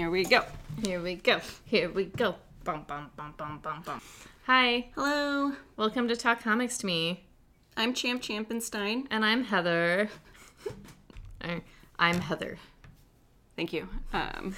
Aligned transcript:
Here 0.00 0.08
we 0.08 0.24
go. 0.24 0.44
Here 0.82 0.98
we 0.98 1.16
go. 1.16 1.42
Here 1.66 1.90
we 1.90 2.06
go. 2.06 2.36
Bum 2.64 2.84
bum 2.88 3.10
bum 3.16 3.34
bum 3.36 3.58
bum 3.62 3.82
bum. 3.84 4.00
Hi, 4.46 4.88
Hello. 4.94 5.52
welcome 5.76 6.08
to 6.08 6.16
Talk 6.16 6.40
Comics 6.42 6.78
to 6.78 6.86
Me, 6.86 7.26
I'm 7.76 7.92
Champ 7.92 8.22
Champenstein. 8.22 9.04
and 9.10 9.26
I'm 9.26 9.44
Heather. 9.44 10.08
I'm 11.98 12.18
Heather. 12.22 12.56
Thank 13.56 13.74
you. 13.74 13.90
Um, 14.14 14.54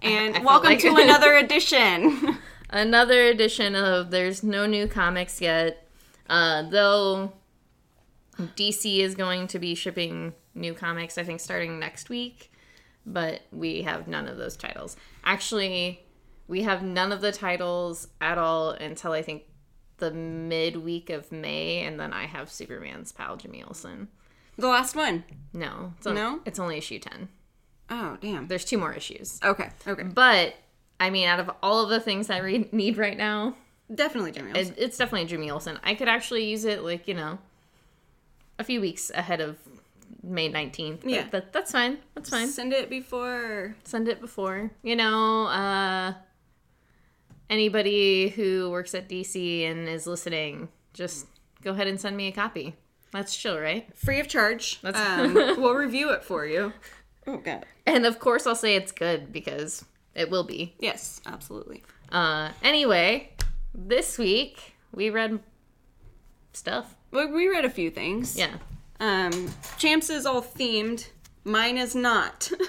and 0.00 0.30
I 0.30 0.40
felt 0.40 0.46
welcome 0.46 0.70
like- 0.70 0.80
to 0.80 0.96
another 0.96 1.34
edition. 1.36 2.38
Another 2.70 3.24
edition 3.26 3.74
of 3.74 4.10
There's 4.10 4.42
No 4.42 4.64
New 4.64 4.86
Comics 4.88 5.38
Yet, 5.42 5.86
uh, 6.30 6.62
though 6.70 7.34
DC 8.38 9.00
is 9.00 9.14
going 9.14 9.48
to 9.48 9.58
be 9.58 9.74
shipping 9.74 10.32
new 10.54 10.72
comics, 10.72 11.18
I 11.18 11.24
think, 11.24 11.40
starting 11.40 11.78
next 11.78 12.08
week, 12.08 12.50
but 13.12 13.42
we 13.52 13.82
have 13.82 14.06
none 14.08 14.26
of 14.28 14.36
those 14.36 14.56
titles. 14.56 14.96
Actually, 15.24 16.04
we 16.46 16.62
have 16.62 16.82
none 16.82 17.12
of 17.12 17.20
the 17.20 17.32
titles 17.32 18.08
at 18.20 18.38
all 18.38 18.70
until 18.70 19.12
I 19.12 19.22
think 19.22 19.42
the 19.98 20.10
midweek 20.12 21.10
of 21.10 21.32
May, 21.32 21.80
and 21.84 21.98
then 21.98 22.12
I 22.12 22.26
have 22.26 22.50
Superman's 22.50 23.10
pal, 23.12 23.36
Jimmy 23.36 23.62
Olsen. 23.64 24.08
the 24.56 24.68
last 24.68 24.94
one. 24.96 25.24
No, 25.52 25.92
it's 25.98 26.06
on- 26.06 26.14
No? 26.14 26.40
it's 26.44 26.58
only 26.58 26.78
issue 26.78 26.98
10. 26.98 27.28
Oh, 27.90 28.16
damn. 28.20 28.48
There's 28.48 28.64
two 28.64 28.76
more 28.78 28.92
issues. 28.92 29.38
Okay. 29.42 29.70
Okay. 29.86 30.02
But, 30.02 30.54
I 31.00 31.10
mean, 31.10 31.26
out 31.28 31.40
of 31.40 31.50
all 31.62 31.82
of 31.84 31.90
the 31.90 32.00
things 32.00 32.28
I 32.28 32.38
re- 32.38 32.68
need 32.72 32.96
right 32.98 33.16
now, 33.16 33.56
Definitely 33.94 34.32
Jimmy 34.32 34.52
Olsen. 34.52 34.74
it, 34.74 34.78
it's 34.78 34.98
definitely 34.98 35.26
Jimmy 35.28 35.50
Olsen. 35.50 35.78
I 35.82 35.94
could 35.94 36.08
actually 36.08 36.44
use 36.50 36.64
it, 36.64 36.82
like, 36.82 37.08
you 37.08 37.14
know, 37.14 37.38
a 38.58 38.64
few 38.64 38.80
weeks 38.80 39.10
ahead 39.14 39.40
of 39.40 39.56
May 40.28 40.50
19th. 40.50 41.02
but 41.02 41.10
Yeah. 41.10 41.26
That, 41.30 41.52
that's 41.52 41.72
fine. 41.72 41.98
That's 42.14 42.30
fine. 42.30 42.48
Send 42.48 42.72
it 42.72 42.88
before. 42.90 43.74
Send 43.84 44.08
it 44.08 44.20
before. 44.20 44.70
You 44.82 44.96
know, 44.96 45.46
uh, 45.46 46.14
anybody 47.50 48.28
who 48.28 48.70
works 48.70 48.94
at 48.94 49.08
DC 49.08 49.64
and 49.64 49.88
is 49.88 50.06
listening, 50.06 50.68
just 50.92 51.26
go 51.62 51.70
ahead 51.72 51.86
and 51.86 52.00
send 52.00 52.16
me 52.16 52.28
a 52.28 52.32
copy. 52.32 52.74
That's 53.12 53.34
chill, 53.34 53.58
right? 53.58 53.86
Free 53.96 54.20
of 54.20 54.28
charge. 54.28 54.80
That's- 54.82 55.18
Um, 55.20 55.34
we'll 55.62 55.74
review 55.74 56.10
it 56.10 56.22
for 56.24 56.44
you. 56.46 56.72
Oh, 57.26 57.38
God. 57.38 57.64
And 57.86 58.04
of 58.06 58.18
course, 58.18 58.46
I'll 58.46 58.54
say 58.54 58.76
it's 58.76 58.92
good 58.92 59.32
because 59.32 59.84
it 60.14 60.30
will 60.30 60.44
be. 60.44 60.74
Yes, 60.78 61.20
absolutely. 61.26 61.84
Uh, 62.12 62.50
anyway, 62.62 63.32
this 63.74 64.18
week 64.18 64.74
we 64.92 65.08
read 65.10 65.40
stuff. 66.52 66.96
Well, 67.10 67.32
we 67.32 67.48
read 67.48 67.64
a 67.64 67.70
few 67.70 67.90
things. 67.90 68.36
Yeah. 68.36 68.56
Um, 69.00 69.52
Champs 69.78 70.10
is 70.10 70.26
all 70.26 70.42
themed. 70.42 71.08
Mine 71.44 71.78
is 71.78 71.94
not. 71.94 72.50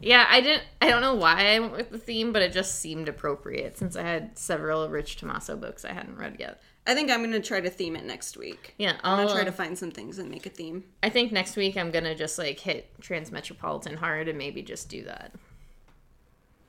Yeah, 0.00 0.26
I 0.28 0.40
didn't. 0.40 0.62
I 0.80 0.90
don't 0.90 1.00
know 1.00 1.14
why 1.14 1.54
I 1.54 1.58
went 1.58 1.72
with 1.72 1.90
the 1.90 1.98
theme, 1.98 2.32
but 2.32 2.42
it 2.42 2.52
just 2.52 2.80
seemed 2.80 3.08
appropriate 3.08 3.78
since 3.78 3.96
I 3.96 4.02
had 4.02 4.38
several 4.38 4.88
Rich 4.88 5.16
Tommaso 5.16 5.56
books 5.56 5.84
I 5.84 5.92
hadn't 5.92 6.16
read 6.16 6.36
yet. 6.38 6.60
I 6.86 6.94
think 6.94 7.10
I'm 7.10 7.22
gonna 7.22 7.40
try 7.40 7.60
to 7.60 7.70
theme 7.70 7.96
it 7.96 8.04
next 8.04 8.36
week. 8.36 8.74
Yeah, 8.78 8.92
I'm 9.02 9.18
I'll 9.18 9.26
gonna 9.26 9.34
try 9.34 9.44
to 9.44 9.52
find 9.52 9.76
some 9.76 9.90
things 9.90 10.18
and 10.18 10.30
make 10.30 10.46
a 10.46 10.50
theme. 10.50 10.84
I 11.02 11.08
think 11.08 11.32
next 11.32 11.56
week 11.56 11.76
I'm 11.76 11.90
gonna 11.90 12.14
just 12.14 12.38
like 12.38 12.60
hit 12.60 12.88
Transmetropolitan 13.00 13.96
hard 13.96 14.28
and 14.28 14.38
maybe 14.38 14.62
just 14.62 14.88
do 14.88 15.02
that. 15.04 15.32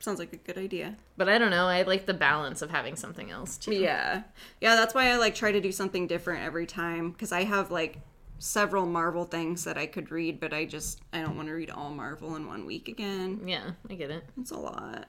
Sounds 0.00 0.18
like 0.18 0.32
a 0.32 0.36
good 0.36 0.58
idea. 0.58 0.96
But 1.16 1.28
I 1.28 1.38
don't 1.38 1.50
know. 1.50 1.66
I 1.66 1.82
like 1.82 2.06
the 2.06 2.14
balance 2.14 2.62
of 2.62 2.70
having 2.70 2.96
something 2.96 3.30
else 3.30 3.58
too. 3.58 3.74
Yeah. 3.74 4.22
Yeah, 4.60 4.74
that's 4.76 4.94
why 4.94 5.10
I 5.10 5.16
like 5.16 5.34
try 5.34 5.52
to 5.52 5.60
do 5.60 5.72
something 5.72 6.06
different 6.06 6.44
every 6.44 6.66
time 6.66 7.10
because 7.10 7.32
I 7.32 7.44
have 7.44 7.70
like 7.70 7.98
several 8.38 8.86
Marvel 8.86 9.24
things 9.24 9.64
that 9.64 9.76
I 9.76 9.86
could 9.86 10.10
read, 10.10 10.40
but 10.40 10.52
I 10.52 10.64
just 10.64 11.00
I 11.12 11.20
don't 11.20 11.36
want 11.36 11.48
to 11.48 11.54
read 11.54 11.70
all 11.70 11.90
Marvel 11.90 12.36
in 12.36 12.46
one 12.46 12.64
week 12.66 12.88
again. 12.88 13.40
Yeah, 13.44 13.72
I 13.90 13.94
get 13.94 14.10
it. 14.10 14.24
It's 14.40 14.50
a 14.50 14.58
lot. 14.58 15.08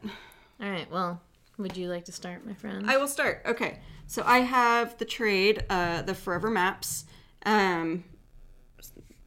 All 0.61 0.69
right. 0.69 0.89
Well, 0.91 1.21
would 1.57 1.77
you 1.77 1.89
like 1.89 2.05
to 2.05 2.11
start, 2.11 2.45
my 2.45 2.53
friend? 2.53 2.89
I 2.89 2.97
will 2.97 3.07
start. 3.07 3.43
Okay. 3.45 3.79
So 4.07 4.23
I 4.25 4.39
have 4.39 4.97
the 4.97 5.05
trade, 5.05 5.65
uh 5.69 6.01
the 6.01 6.15
Forever 6.15 6.49
Maps. 6.49 7.05
Um 7.45 8.03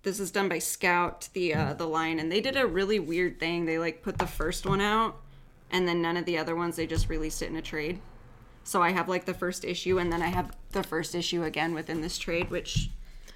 this 0.02 0.18
is 0.18 0.32
done 0.32 0.48
by 0.48 0.58
Scout, 0.58 1.28
the 1.32 1.54
uh 1.54 1.74
the 1.74 1.86
line, 1.86 2.18
and 2.18 2.30
they 2.30 2.40
did 2.40 2.56
a 2.56 2.66
really 2.66 2.98
weird 2.98 3.38
thing. 3.38 3.64
They 3.64 3.78
like 3.78 4.02
put 4.02 4.18
the 4.18 4.26
first 4.26 4.66
one 4.66 4.80
out 4.80 5.16
and 5.70 5.88
then 5.88 6.02
none 6.02 6.16
of 6.16 6.26
the 6.26 6.38
other 6.38 6.54
ones 6.54 6.76
they 6.76 6.86
just 6.86 7.08
released 7.08 7.40
it 7.42 7.48
in 7.48 7.56
a 7.56 7.62
trade. 7.62 8.00
So 8.64 8.82
I 8.82 8.90
have 8.90 9.08
like 9.08 9.24
the 9.24 9.34
first 9.34 9.64
issue 9.64 9.98
and 9.98 10.12
then 10.12 10.22
I 10.22 10.28
have 10.28 10.56
the 10.70 10.82
first 10.82 11.14
issue 11.14 11.42
again 11.42 11.74
within 11.74 12.00
this 12.00 12.18
trade, 12.18 12.50
which 12.50 12.90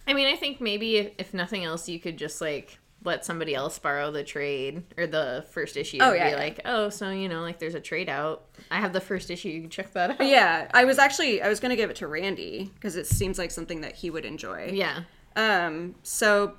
I 0.06 0.14
mean, 0.14 0.26
I 0.26 0.36
think 0.36 0.60
maybe 0.60 0.96
if, 0.96 1.12
if 1.18 1.34
nothing 1.34 1.64
else, 1.64 1.88
you 1.88 1.98
could 1.98 2.16
just 2.16 2.40
like 2.40 2.78
let 3.04 3.24
somebody 3.24 3.54
else 3.54 3.78
borrow 3.78 4.10
the 4.10 4.24
trade 4.24 4.82
or 4.96 5.06
the 5.06 5.44
first 5.50 5.76
issue. 5.76 5.98
Oh, 6.00 6.10
and 6.10 6.16
yeah, 6.16 6.24
Be 6.26 6.30
yeah. 6.32 6.36
like, 6.36 6.60
oh, 6.64 6.88
so 6.90 7.10
you 7.10 7.28
know, 7.28 7.40
like 7.40 7.58
there's 7.58 7.74
a 7.74 7.80
trade 7.80 8.08
out. 8.08 8.44
I 8.70 8.80
have 8.80 8.92
the 8.92 9.00
first 9.00 9.30
issue. 9.30 9.48
You 9.48 9.60
can 9.62 9.70
check 9.70 9.92
that 9.92 10.10
out. 10.10 10.26
Yeah, 10.26 10.68
I 10.74 10.84
was 10.84 10.98
actually 10.98 11.42
I 11.42 11.48
was 11.48 11.60
gonna 11.60 11.76
give 11.76 11.90
it 11.90 11.96
to 11.96 12.06
Randy 12.06 12.70
because 12.74 12.96
it 12.96 13.06
seems 13.06 13.38
like 13.38 13.50
something 13.50 13.80
that 13.82 13.94
he 13.94 14.10
would 14.10 14.24
enjoy. 14.24 14.70
Yeah. 14.72 15.02
Um. 15.36 15.94
So 16.02 16.54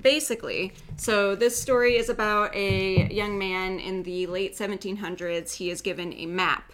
basically, 0.00 0.72
so 0.96 1.34
this 1.34 1.60
story 1.60 1.96
is 1.96 2.08
about 2.08 2.54
a 2.54 3.08
young 3.12 3.38
man 3.38 3.78
in 3.78 4.02
the 4.02 4.26
late 4.26 4.54
1700s. 4.54 5.54
He 5.54 5.70
is 5.70 5.80
given 5.80 6.12
a 6.14 6.26
map. 6.26 6.72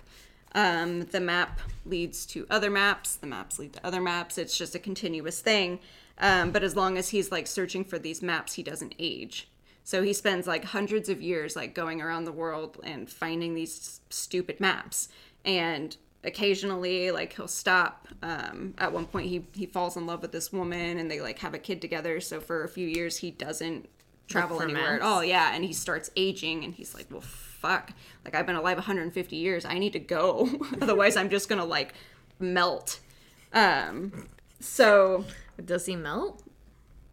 Um, 0.54 1.03
the 1.03 1.20
map 1.20 1.60
leads 1.84 2.25
to 2.26 2.47
other 2.48 2.70
maps. 2.70 3.16
The 3.16 3.26
maps 3.26 3.59
lead 3.59 3.72
to 3.75 3.87
other 3.87 4.00
maps. 4.00 4.38
It's 4.38 4.56
just 4.56 4.75
a 4.75 4.78
continuous 4.78 5.41
thing. 5.41 5.81
Um, 6.19 6.53
but 6.53 6.62
as 6.62 6.76
long 6.76 6.97
as 6.97 7.09
he's 7.09 7.32
like 7.32 7.47
searching 7.47 7.84
for 7.84 7.98
these 7.98 8.22
maps, 8.22 8.54
he 8.54 8.62
doesn't 8.62 8.94
age. 8.98 9.48
So 9.82 10.03
he 10.03 10.12
spends 10.12 10.47
like 10.47 10.65
hundreds 10.65 11.09
of 11.09 11.20
years 11.20 11.56
like 11.56 11.75
going 11.75 12.00
around 12.00 12.25
the 12.25 12.32
world 12.32 12.78
and 12.84 13.10
finding 13.10 13.54
these 13.54 14.00
stupid 14.10 14.60
maps. 14.60 15.09
And 15.44 15.97
occasionally 16.25 17.10
like 17.10 17.34
he'll 17.34 17.48
stop. 17.48 18.09
Um, 18.22 18.75
at 18.78 18.92
one 18.92 19.06
point 19.06 19.28
he 19.28 19.44
he 19.53 19.66
falls 19.66 19.97
in 19.97 20.06
love 20.06 20.22
with 20.22 20.32
this 20.32 20.53
woman 20.53 20.98
and 20.98 21.10
they 21.10 21.21
like 21.21 21.38
have 21.41 21.54
a 21.54 21.59
kid 21.59 21.81
together. 21.81 22.21
So 22.21 22.41
for 22.41 22.65
a 22.65 22.69
few 22.69 22.86
years 22.86 23.19
he 23.19 23.31
doesn't 23.31 23.88
travel 24.26 24.62
anywhere 24.62 24.97
at 24.97 25.03
all. 25.03 25.22
Yeah, 25.22 25.54
and 25.54 25.65
he 25.65 25.72
starts 25.72 26.10
aging 26.16 26.65
and 26.65 26.75
he's 26.75 26.94
like, 26.94 27.06
well, 27.10 27.25
fuck. 27.65 27.93
Like 28.25 28.35
I've 28.35 28.47
been 28.47 28.57
alive 28.57 28.77
150 28.77 29.37
years. 29.37 29.65
I 29.65 29.79
need 29.79 29.95
to 29.95 29.99
go. 29.99 30.49
Otherwise 30.83 31.17
I'm 31.17 31.31
just 31.31 31.49
gonna 31.49 31.65
like 31.65 31.95
melt. 32.39 33.01
Um, 33.53 34.29
so 34.61 35.25
Does 35.65 35.87
he 35.87 35.97
melt? 35.97 36.43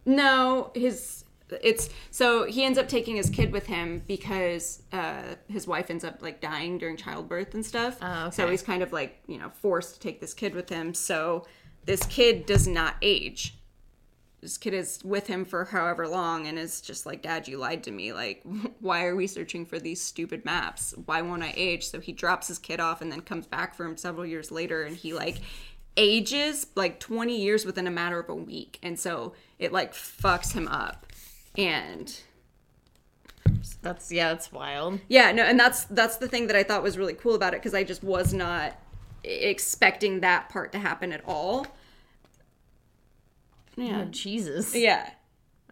no, 0.04 0.70
his 0.74 1.24
it's 1.62 1.90
so 2.10 2.44
he 2.44 2.64
ends 2.64 2.78
up 2.78 2.88
taking 2.88 3.16
his 3.16 3.28
kid 3.28 3.52
with 3.52 3.66
him 3.66 4.02
because 4.06 4.82
uh, 4.92 5.34
his 5.48 5.66
wife 5.66 5.90
ends 5.90 6.02
up 6.02 6.22
like 6.22 6.40
dying 6.40 6.78
during 6.78 6.96
childbirth 6.96 7.54
and 7.54 7.64
stuff. 7.64 7.98
Oh, 8.00 8.26
okay. 8.26 8.36
So 8.36 8.50
he's 8.50 8.62
kind 8.62 8.82
of 8.82 8.92
like 8.92 9.22
you 9.26 9.38
know 9.38 9.50
forced 9.50 9.94
to 9.94 10.00
take 10.00 10.20
this 10.20 10.34
kid 10.34 10.54
with 10.54 10.68
him. 10.68 10.94
So 10.94 11.46
this 11.84 12.04
kid 12.06 12.46
does 12.46 12.66
not 12.66 12.96
age. 13.02 13.56
This 14.42 14.58
kid 14.58 14.74
is 14.74 14.98
with 15.04 15.28
him 15.28 15.44
for 15.44 15.64
however 15.64 16.08
long 16.08 16.48
and 16.48 16.58
is 16.58 16.80
just 16.80 17.06
like, 17.06 17.22
Dad, 17.22 17.46
you 17.46 17.58
lied 17.58 17.84
to 17.84 17.92
me. 17.92 18.12
Like, 18.12 18.42
why 18.80 19.06
are 19.06 19.14
we 19.14 19.28
searching 19.28 19.64
for 19.64 19.78
these 19.78 20.02
stupid 20.02 20.44
maps? 20.44 20.94
Why 21.06 21.22
won't 21.22 21.44
I 21.44 21.54
age? 21.56 21.86
So 21.86 22.00
he 22.00 22.12
drops 22.12 22.48
his 22.48 22.58
kid 22.58 22.80
off 22.80 23.00
and 23.00 23.10
then 23.10 23.20
comes 23.20 23.46
back 23.46 23.74
for 23.74 23.86
him 23.86 23.96
several 23.96 24.26
years 24.26 24.50
later 24.50 24.82
and 24.82 24.96
he 24.96 25.14
like 25.14 25.40
ages 25.96 26.66
like 26.74 26.98
20 26.98 27.40
years 27.40 27.64
within 27.64 27.86
a 27.86 27.90
matter 27.90 28.18
of 28.18 28.28
a 28.28 28.34
week. 28.34 28.80
And 28.82 28.98
so 28.98 29.34
it 29.60 29.72
like 29.72 29.92
fucks 29.92 30.52
him 30.52 30.66
up. 30.66 31.06
And 31.56 32.12
That's 33.82 34.10
yeah, 34.10 34.30
that's 34.30 34.50
wild. 34.50 34.98
yeah, 35.08 35.30
no, 35.32 35.44
and 35.44 35.58
that's 35.60 35.84
that's 35.84 36.16
the 36.16 36.26
thing 36.28 36.48
that 36.48 36.56
I 36.56 36.62
thought 36.62 36.82
was 36.82 36.98
really 36.98 37.14
cool 37.14 37.34
about 37.34 37.54
it 37.54 37.60
because 37.60 37.74
I 37.74 37.84
just 37.84 38.02
was 38.02 38.32
not 38.32 38.76
expecting 39.22 40.20
that 40.20 40.48
part 40.48 40.72
to 40.72 40.78
happen 40.78 41.12
at 41.12 41.22
all. 41.26 41.66
Yeah. 43.76 44.02
Oh, 44.02 44.04
Jesus. 44.10 44.74
Yeah. 44.74 45.10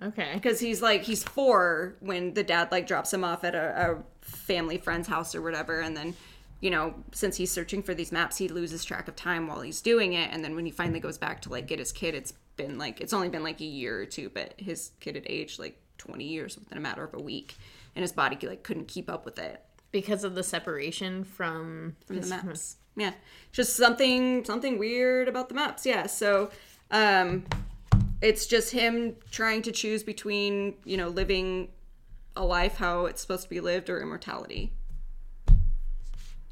Okay. 0.02 0.30
because 0.32 0.58
he's 0.60 0.80
like 0.80 1.02
he's 1.02 1.22
four 1.22 1.96
when 2.00 2.32
the 2.32 2.42
dad 2.42 2.72
like 2.72 2.86
drops 2.86 3.12
him 3.12 3.22
off 3.22 3.44
at 3.44 3.54
a, 3.54 3.92
a 3.92 4.02
family 4.22 4.78
friend's 4.78 5.06
house 5.06 5.34
or 5.34 5.42
whatever 5.42 5.80
and 5.80 5.94
then 5.94 6.14
you 6.60 6.70
know 6.70 6.94
since 7.12 7.36
he's 7.36 7.50
searching 7.50 7.82
for 7.82 7.92
these 7.92 8.10
maps 8.10 8.38
he 8.38 8.48
loses 8.48 8.82
track 8.82 9.08
of 9.08 9.14
time 9.16 9.46
while 9.46 9.60
he's 9.60 9.82
doing 9.82 10.14
it 10.14 10.30
and 10.32 10.42
then 10.42 10.54
when 10.54 10.64
he 10.64 10.70
finally 10.70 11.00
goes 11.00 11.18
back 11.18 11.42
to 11.42 11.50
like 11.50 11.66
get 11.66 11.78
his 11.78 11.92
kid 11.92 12.14
it's 12.14 12.32
been 12.56 12.78
like 12.78 12.98
it's 13.02 13.12
only 13.12 13.28
been 13.28 13.42
like 13.42 13.60
a 13.60 13.64
year 13.64 14.00
or 14.00 14.06
two 14.06 14.30
but 14.30 14.54
his 14.56 14.92
kid 15.00 15.16
had 15.16 15.26
aged 15.28 15.58
like 15.58 15.78
20 15.98 16.24
years 16.24 16.56
within 16.56 16.78
a 16.78 16.80
matter 16.80 17.04
of 17.04 17.12
a 17.12 17.20
week 17.20 17.56
and 17.94 18.02
his 18.02 18.12
body 18.12 18.38
like 18.46 18.62
couldn't 18.62 18.88
keep 18.88 19.10
up 19.10 19.26
with 19.26 19.38
it 19.38 19.62
Because 19.92 20.24
of 20.24 20.34
the 20.34 20.42
separation 20.42 21.24
from, 21.24 21.96
from 22.06 22.20
the 22.22 22.26
maps. 22.26 22.76
Yeah, 22.96 23.12
just 23.52 23.76
something 23.76 24.44
something 24.46 24.78
weird 24.78 25.28
about 25.28 25.48
the 25.50 25.54
maps. 25.54 25.84
Yeah, 25.84 26.06
so 26.06 26.50
um, 26.90 27.44
it's 28.22 28.46
just 28.46 28.72
him 28.72 29.16
trying 29.30 29.62
to 29.62 29.72
choose 29.72 30.02
between 30.02 30.74
you 30.84 30.96
know 30.96 31.08
living 31.08 31.68
a 32.36 32.44
life 32.44 32.76
how 32.76 33.06
it's 33.06 33.20
supposed 33.20 33.44
to 33.44 33.50
be 33.50 33.60
lived 33.60 33.90
or 33.90 34.00
immortality. 34.00 34.72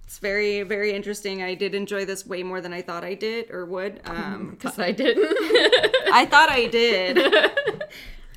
It's 0.04 0.18
very 0.18 0.62
very 0.62 0.92
interesting. 0.92 1.42
I 1.42 1.54
did 1.54 1.74
enjoy 1.74 2.04
this 2.04 2.26
way 2.26 2.42
more 2.42 2.60
than 2.60 2.72
I 2.72 2.82
thought 2.82 3.04
I 3.04 3.14
did 3.14 3.50
or 3.50 3.64
would. 3.66 4.00
Um, 4.04 4.50
Because 4.58 4.78
I 4.78 4.92
didn't. 4.92 5.26
I 6.12 6.26
thought 6.26 6.50
I 6.50 6.66
did. 6.66 7.18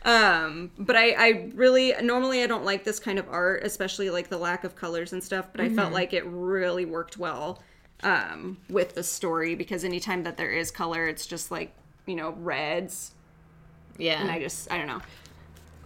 Um, 0.04 0.72
but 0.80 0.95
I, 0.95 1.12
I 1.12 1.51
really 1.54 1.94
normally 2.01 2.42
I 2.44 2.48
don't 2.48 2.66
like 2.66 2.84
this 2.84 3.00
kind 3.00 3.19
of 3.19 3.27
art, 3.30 3.63
especially 3.63 4.10
like 4.10 4.30
the 4.30 4.38
lack 4.38 4.63
of 4.63 4.75
colors 4.75 5.13
and 5.13 5.24
stuff. 5.24 5.50
But 5.51 5.62
I 5.62 5.69
felt 5.69 5.94
like 5.94 6.13
it 6.13 6.25
really 6.25 6.86
worked 6.86 7.18
well 7.18 7.62
um, 8.04 8.57
with 8.69 8.95
the 8.95 9.04
story 9.04 9.54
because 9.54 9.84
anytime 9.84 10.24
that 10.24 10.38
there 10.38 10.50
is 10.50 10.72
color, 10.72 11.07
it's 11.07 11.27
just 11.27 11.51
like 11.51 11.74
you 12.07 12.16
know 12.16 12.31
reds, 12.31 13.13
Yeah. 14.01 14.21
and 14.21 14.31
I 14.31 14.39
just 14.39 14.71
I 14.71 14.77
don't 14.77 14.88
know. 14.88 15.01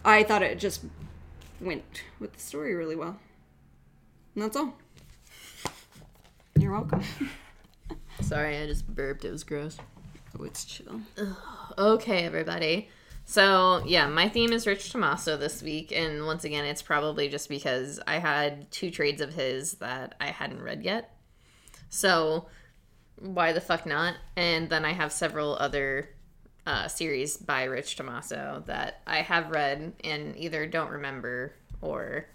I 0.03 0.23
thought 0.23 0.41
it 0.41 0.57
just 0.59 0.81
went 1.59 2.03
with 2.19 2.33
the 2.33 2.39
story 2.39 2.73
really 2.75 2.95
well. 2.95 3.17
And 4.35 4.43
that's 4.43 4.55
all. 4.55 4.73
You're 6.59 6.71
welcome. 6.71 7.01
Sorry, 8.21 8.57
I 8.57 8.65
just 8.67 8.87
burped. 8.87 9.25
It 9.25 9.31
was 9.31 9.43
gross. 9.43 9.77
Oh, 10.37 10.43
it's 10.43 10.63
chill. 10.65 11.01
Okay, 11.77 12.23
everybody. 12.25 12.89
So, 13.25 13.83
yeah, 13.85 14.07
my 14.07 14.29
theme 14.29 14.53
is 14.53 14.67
Rich 14.67 14.91
Tommaso 14.91 15.37
this 15.37 15.61
week. 15.63 15.91
And 15.91 16.25
once 16.25 16.43
again, 16.43 16.65
it's 16.65 16.81
probably 16.81 17.27
just 17.27 17.49
because 17.49 17.99
I 18.07 18.19
had 18.19 18.69
two 18.71 18.91
trades 18.91 19.21
of 19.21 19.33
his 19.33 19.73
that 19.75 20.15
I 20.21 20.27
hadn't 20.27 20.61
read 20.61 20.83
yet. 20.83 21.17
So, 21.89 22.47
why 23.19 23.51
the 23.51 23.61
fuck 23.61 23.85
not? 23.85 24.15
And 24.35 24.69
then 24.69 24.85
I 24.85 24.93
have 24.93 25.11
several 25.11 25.55
other 25.59 26.09
uh, 26.65 26.87
series 26.87 27.37
by 27.37 27.63
Rich 27.65 27.95
Tommaso 27.95 28.63
that 28.65 29.01
I 29.05 29.17
have 29.17 29.51
read 29.51 29.93
and 30.03 30.35
either 30.37 30.65
don't 30.65 30.89
remember 30.91 31.53
or 31.81 32.25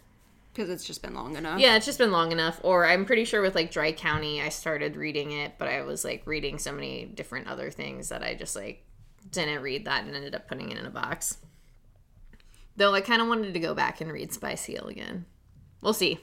Because 0.52 0.70
it's 0.70 0.84
just 0.86 1.02
been 1.02 1.14
long 1.14 1.36
enough. 1.36 1.58
yeah, 1.60 1.76
it's 1.76 1.86
just 1.86 1.98
been 1.98 2.12
long 2.12 2.30
enough. 2.32 2.60
Or 2.62 2.86
I'm 2.86 3.04
pretty 3.04 3.24
sure 3.24 3.42
with 3.42 3.54
like 3.54 3.70
Dry 3.72 3.92
County, 3.92 4.40
I 4.40 4.48
started 4.50 4.96
reading 4.96 5.32
it, 5.32 5.54
but 5.58 5.68
I 5.68 5.82
was 5.82 6.04
like 6.04 6.26
reading 6.26 6.58
so 6.58 6.72
many 6.72 7.06
different 7.06 7.48
other 7.48 7.70
things 7.70 8.08
that 8.10 8.22
I 8.22 8.34
just 8.34 8.54
like 8.54 8.84
didn't 9.32 9.62
read 9.62 9.84
that 9.86 10.04
and 10.04 10.14
ended 10.14 10.34
up 10.34 10.46
putting 10.48 10.70
it 10.70 10.78
in 10.78 10.86
a 10.86 10.90
box. 10.90 11.38
Though 12.76 12.94
I 12.94 13.00
kind 13.00 13.20
of 13.20 13.28
wanted 13.28 13.52
to 13.54 13.60
go 13.60 13.74
back 13.74 14.00
and 14.00 14.12
read 14.12 14.32
Spy 14.32 14.54
Seal 14.54 14.86
again. 14.86 15.26
We'll 15.82 15.92
see. 15.92 16.20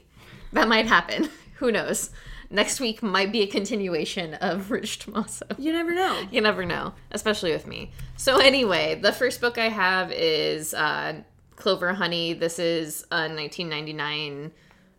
That 0.53 0.67
might 0.67 0.87
happen. 0.87 1.29
Who 1.55 1.71
knows? 1.71 2.09
Next 2.49 2.79
week 2.79 3.03
might 3.03 3.31
be 3.31 3.41
a 3.41 3.47
continuation 3.47 4.35
of 4.35 4.71
Rich 4.71 4.99
Tommaso. 4.99 5.45
You 5.57 5.71
never 5.73 5.93
know. 5.93 6.27
You 6.31 6.41
never 6.41 6.65
know, 6.65 6.93
especially 7.11 7.51
with 7.51 7.67
me. 7.67 7.91
So 8.15 8.39
anyway, 8.39 8.99
the 9.01 9.11
first 9.11 9.41
book 9.41 9.57
I 9.57 9.69
have 9.69 10.11
is 10.11 10.73
uh, 10.73 11.21
Clover 11.55 11.93
Honey. 11.93 12.33
This 12.33 12.59
is 12.59 13.03
a 13.11 13.27
1999 13.27 14.51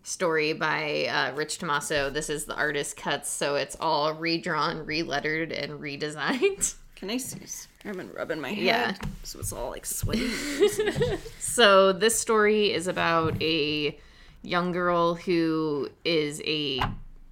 story 0.03 0.53
by 0.53 1.07
uh, 1.07 1.35
Rich 1.35 1.59
Tommaso. 1.59 2.11
This 2.11 2.29
is 2.29 2.45
the 2.45 2.55
artist 2.55 2.97
cuts, 2.97 3.31
so 3.31 3.57
it's 3.57 3.77
all 3.81 4.15
redrawn, 4.15 4.85
relettered, 4.85 5.57
and 5.63 5.81
redesigned. 5.81 6.75
Can 6.97 7.11
I 7.11 7.17
see? 7.17 7.41
I've 7.85 7.97
been 7.97 8.13
rubbing 8.13 8.41
my 8.41 8.53
head. 8.53 8.65
Yeah. 8.65 8.95
So 9.23 9.39
it's 9.39 9.53
all 9.53 9.71
like 9.71 9.87
sweaty. 9.87 10.31
So 11.39 11.93
this 11.93 12.19
story 12.19 12.73
is 12.73 12.87
about 12.87 13.41
a 13.43 13.97
young 14.43 14.73
girl 14.73 15.15
who 15.15 15.89
is 16.05 16.43
a 16.45 16.81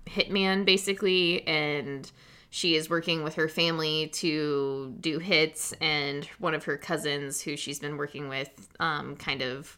hitman 0.06 0.64
basically 0.64 1.47
and 1.47 2.11
she 2.50 2.75
is 2.75 2.88
working 2.88 3.23
with 3.23 3.35
her 3.35 3.49
family 3.49 4.08
to 4.08 4.94
do 5.00 5.19
hits 5.19 5.75
and 5.81 6.25
one 6.38 6.55
of 6.55 6.64
her 6.64 6.76
cousins 6.76 7.41
who 7.41 7.56
she's 7.56 7.79
been 7.79 7.97
working 7.97 8.29
with 8.29 8.69
um, 8.81 9.17
kind 9.17 9.43
of 9.43 9.76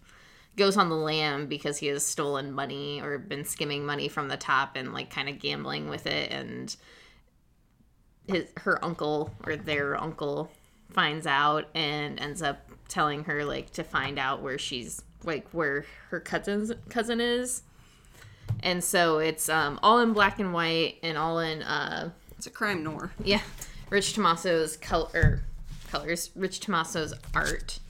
goes 0.56 0.76
on 0.76 0.88
the 0.88 0.96
lam 0.96 1.46
because 1.46 1.78
he 1.78 1.86
has 1.86 2.04
stolen 2.04 2.52
money 2.52 3.00
or 3.00 3.16
been 3.16 3.44
skimming 3.44 3.86
money 3.86 4.08
from 4.08 4.28
the 4.28 4.36
top 4.36 4.76
and 4.76 4.92
like 4.92 5.08
kind 5.08 5.28
of 5.28 5.38
gambling 5.38 5.88
with 5.88 6.06
it 6.06 6.31
and 6.31 6.76
his 8.26 8.46
her 8.58 8.84
uncle 8.84 9.32
or 9.46 9.56
their 9.56 10.00
uncle 10.00 10.50
finds 10.90 11.26
out 11.26 11.66
and 11.74 12.20
ends 12.20 12.42
up 12.42 12.69
telling 12.88 13.24
her 13.24 13.44
like 13.44 13.70
to 13.70 13.84
find 13.84 14.19
out 14.19 14.42
where 14.42 14.58
she's 14.58 15.02
like 15.24 15.48
where 15.50 15.84
her 16.10 16.20
cousin's 16.20 16.72
cousin 16.88 17.20
is 17.20 17.62
and 18.62 18.82
so 18.82 19.18
it's 19.18 19.48
um 19.48 19.78
all 19.82 20.00
in 20.00 20.12
black 20.12 20.38
and 20.38 20.52
white 20.52 20.96
and 21.02 21.16
all 21.16 21.38
in 21.38 21.62
uh 21.62 22.10
it's 22.36 22.46
a 22.46 22.50
crime 22.50 22.82
noir. 22.82 23.10
yeah 23.22 23.40
rich 23.90 24.12
tommaso's 24.12 24.76
color 24.76 25.44
colors 25.90 26.30
rich 26.34 26.60
tommaso's 26.60 27.14
art. 27.34 27.80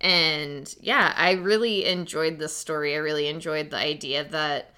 And 0.00 0.74
yeah 0.80 1.14
i 1.16 1.32
really 1.32 1.86
enjoyed 1.86 2.38
this 2.38 2.56
story. 2.56 2.94
I 2.94 2.98
really 2.98 3.28
enjoyed 3.28 3.70
the 3.70 3.78
idea 3.78 4.24
that 4.24 4.74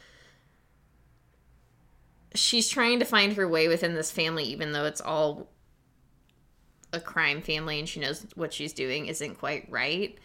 she's 2.34 2.68
trying 2.68 2.98
to 2.98 3.04
find 3.04 3.32
her 3.34 3.48
way 3.48 3.66
within 3.68 3.94
this 3.94 4.10
family 4.10 4.44
even 4.44 4.72
though 4.72 4.84
it's 4.84 5.00
all 5.00 5.48
a 6.92 7.00
crime 7.00 7.42
family 7.42 7.78
and 7.78 7.88
she 7.88 8.00
knows 8.00 8.26
what 8.34 8.52
she's 8.52 8.72
doing 8.72 9.06
isn't 9.06 9.38
quite 9.38 9.70
right. 9.70 10.18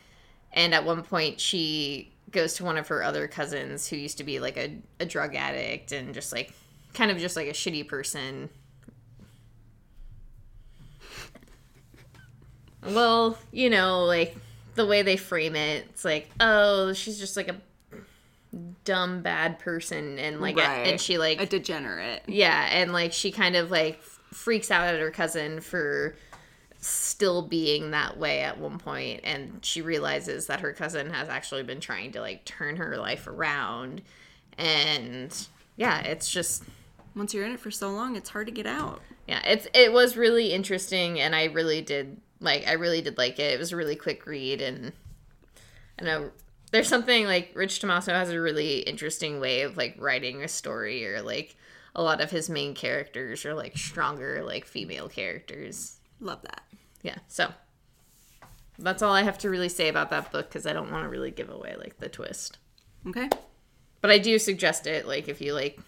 And 0.54 0.74
at 0.74 0.86
one 0.86 1.04
point 1.04 1.40
she 1.40 2.14
goes 2.32 2.54
to 2.56 2.64
one 2.66 2.78
of 2.78 2.88
her 2.88 3.04
other 3.04 3.28
cousins 3.28 3.88
who 3.88 3.96
used 3.96 4.18
to 4.18 4.24
be 4.24 4.40
like 4.40 4.58
a, 4.58 4.78
a 5.00 5.06
drug 5.06 5.36
addict 5.36 5.92
and 5.92 6.14
just 6.14 6.32
like 6.32 6.54
kind 6.94 7.12
of 7.12 7.18
just 7.18 7.36
like 7.36 7.48
a 7.48 7.52
shitty 7.54 7.88
person 7.88 8.50
well 12.94 13.38
you 13.52 13.70
know 13.70 14.06
like 14.06 14.36
the 14.76 14.86
way 14.86 15.02
they 15.02 15.18
frame 15.18 15.56
it 15.56 15.86
it's 15.90 16.04
like 16.06 16.30
oh 16.40 16.94
she's 16.94 17.20
just 17.20 17.38
like 17.38 17.48
a 17.50 17.56
dumb 18.84 19.22
bad 19.22 19.60
person 19.60 20.18
and 20.20 20.42
like 20.42 20.58
Right. 20.58 20.88
and 20.88 21.00
she 21.00 21.18
like 21.18 21.40
A 21.40 21.46
degenerate. 21.46 22.24
yeah, 22.28 22.68
and 22.72 22.92
like 22.92 23.14
she 23.14 23.32
kind 23.32 23.56
of 23.56 23.72
like 23.72 24.02
freaks 24.34 24.70
out 24.72 24.94
at 24.94 25.00
her 25.00 25.12
cousin 25.12 25.62
for 25.62 26.16
still 26.82 27.44
being 27.44 27.92
that 27.92 28.18
way 28.18 28.40
at 28.42 28.60
one 28.60 28.80
point 28.80 29.22
and 29.24 29.60
she 29.64 29.82
realizes 29.82 30.48
that 30.48 30.62
her 30.62 30.74
cousin 30.74 31.12
has 31.12 31.30
actually 31.30 31.62
been 31.62 31.80
trying 31.80 32.12
to 32.12 32.20
like 32.20 32.44
turn 32.44 32.76
her 32.76 32.98
life 32.98 33.28
around 33.28 34.02
and 34.58 35.48
yeah, 35.78 36.00
it's 36.02 36.30
just 36.30 36.64
Once 37.16 37.34
you're 37.34 37.46
in 37.46 37.54
it 37.54 37.60
for 37.60 37.72
so 37.72 37.92
long, 37.92 38.16
it's 38.16 38.30
hard 38.32 38.48
to 38.48 38.52
get 38.52 38.66
out. 38.66 39.02
yeah, 39.28 39.42
it's 39.46 39.68
it 39.74 39.94
was 39.94 40.18
really 40.18 40.52
interesting 40.54 41.20
and 41.20 41.36
I 41.36 41.46
really 41.46 41.82
did 41.82 42.18
like 42.40 42.68
I 42.68 42.74
really 42.74 43.02
did 43.02 43.18
like 43.18 43.38
it. 43.38 43.54
It 43.54 43.60
was 43.60 43.72
a 43.72 43.76
really 43.76 43.96
quick 43.96 44.26
read 44.26 44.62
and 44.62 44.92
I 46.00 46.04
know 46.04 46.32
there's 46.72 46.88
something 46.88 47.26
like 47.26 47.52
Rich 47.54 47.80
Tommaso 47.80 48.12
has 48.14 48.32
a 48.32 48.40
really 48.42 48.80
interesting 48.80 49.40
way 49.40 49.62
of 49.62 49.78
like 49.78 49.96
writing 50.00 50.42
a 50.42 50.48
story 50.48 51.06
or 51.06 51.22
like 51.22 51.56
a 51.94 52.02
lot 52.02 52.22
of 52.22 52.32
his 52.32 52.50
main 52.50 52.74
characters 52.74 53.46
are 53.46 53.54
like 53.54 53.78
stronger 53.78 54.42
like 54.44 54.66
female 54.66 55.10
characters. 55.10 55.98
Love 56.22 56.42
that. 56.44 56.62
Yeah, 57.02 57.18
so 57.28 57.52
that's 58.78 59.02
all 59.02 59.14
I 59.14 59.24
have 59.24 59.38
to 59.40 59.50
really 59.50 59.70
say 59.70 59.90
about 59.90 60.10
that 60.12 60.32
book 60.32 60.48
because 60.48 60.66
I 60.66 60.74
don't 60.74 60.92
want 60.92 61.04
to 61.04 61.10
really 61.10 61.32
give 61.32 61.50
away 61.50 61.76
like 61.78 62.00
the 62.00 62.08
twist. 62.10 62.60
Okay. 63.08 63.28
But 64.02 64.12
I 64.12 64.18
do 64.18 64.40
suggest 64.40 64.88
it, 64.88 65.08
like 65.08 65.28
if 65.28 65.42
you 65.42 65.54
like, 65.54 65.80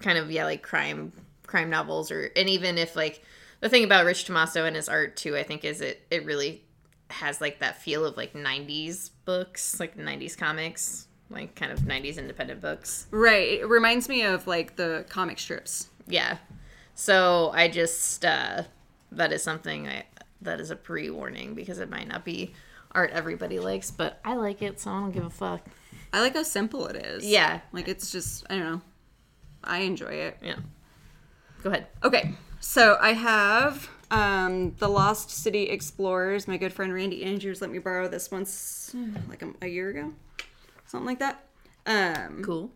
kind 0.00 0.18
of 0.18 0.30
yeah, 0.30 0.44
like 0.44 0.62
crime 0.62 1.12
crime 1.46 1.68
novels, 1.68 2.10
or 2.10 2.30
and 2.36 2.48
even 2.48 2.78
if 2.78 2.96
like 2.96 3.22
the 3.60 3.68
thing 3.68 3.84
about 3.84 4.04
Rich 4.04 4.24
Tommaso 4.24 4.64
and 4.64 4.76
his 4.76 4.88
art 4.88 5.16
too, 5.16 5.36
I 5.36 5.42
think 5.42 5.64
is 5.64 5.80
it 5.80 6.06
it 6.10 6.24
really 6.24 6.64
has 7.08 7.40
like 7.40 7.58
that 7.58 7.82
feel 7.82 8.04
of 8.04 8.16
like 8.16 8.34
'90s 8.34 9.10
books, 9.24 9.78
like 9.80 9.96
'90s 9.96 10.36
comics, 10.36 11.08
like 11.28 11.54
kind 11.54 11.72
of 11.72 11.80
'90s 11.80 12.18
independent 12.18 12.60
books. 12.60 13.06
Right. 13.10 13.60
It 13.60 13.68
reminds 13.68 14.08
me 14.08 14.22
of 14.22 14.46
like 14.46 14.76
the 14.76 15.04
comic 15.08 15.38
strips. 15.38 15.88
Yeah. 16.06 16.38
So 17.00 17.50
I 17.54 17.68
just 17.68 18.26
uh, 18.26 18.64
that 19.12 19.32
is 19.32 19.42
something 19.42 19.88
I 19.88 20.04
that 20.42 20.60
is 20.60 20.70
a 20.70 20.76
pre 20.76 21.08
warning 21.08 21.54
because 21.54 21.78
it 21.78 21.88
might 21.88 22.06
not 22.06 22.26
be 22.26 22.52
art 22.92 23.10
everybody 23.12 23.58
likes, 23.58 23.90
but 23.90 24.20
I 24.22 24.34
like 24.34 24.60
it, 24.60 24.78
so 24.78 24.90
I 24.90 25.00
don't 25.00 25.10
give 25.10 25.24
a 25.24 25.30
fuck. 25.30 25.64
I 26.12 26.20
like 26.20 26.34
how 26.34 26.42
simple 26.42 26.86
it 26.88 26.96
is. 26.96 27.24
Yeah. 27.24 27.60
Like 27.72 27.88
it's 27.88 28.12
just 28.12 28.44
I 28.50 28.58
don't 28.58 28.70
know. 28.70 28.80
I 29.64 29.78
enjoy 29.78 30.10
it. 30.10 30.36
Yeah. 30.42 30.56
Go 31.62 31.70
ahead. 31.70 31.86
Okay. 32.04 32.34
So 32.60 32.98
I 33.00 33.14
have 33.14 33.88
um 34.10 34.74
The 34.76 34.88
Lost 34.88 35.30
City 35.30 35.70
Explorers. 35.70 36.46
My 36.46 36.58
good 36.58 36.74
friend 36.74 36.92
Randy 36.92 37.24
Andrews 37.24 37.62
let 37.62 37.70
me 37.70 37.78
borrow 37.78 38.08
this 38.08 38.30
once 38.30 38.94
like 39.26 39.40
a, 39.40 39.48
a 39.62 39.68
year 39.68 39.88
ago. 39.88 40.12
Something 40.84 41.06
like 41.06 41.20
that. 41.20 41.46
Um 41.86 42.42
Cool. 42.44 42.70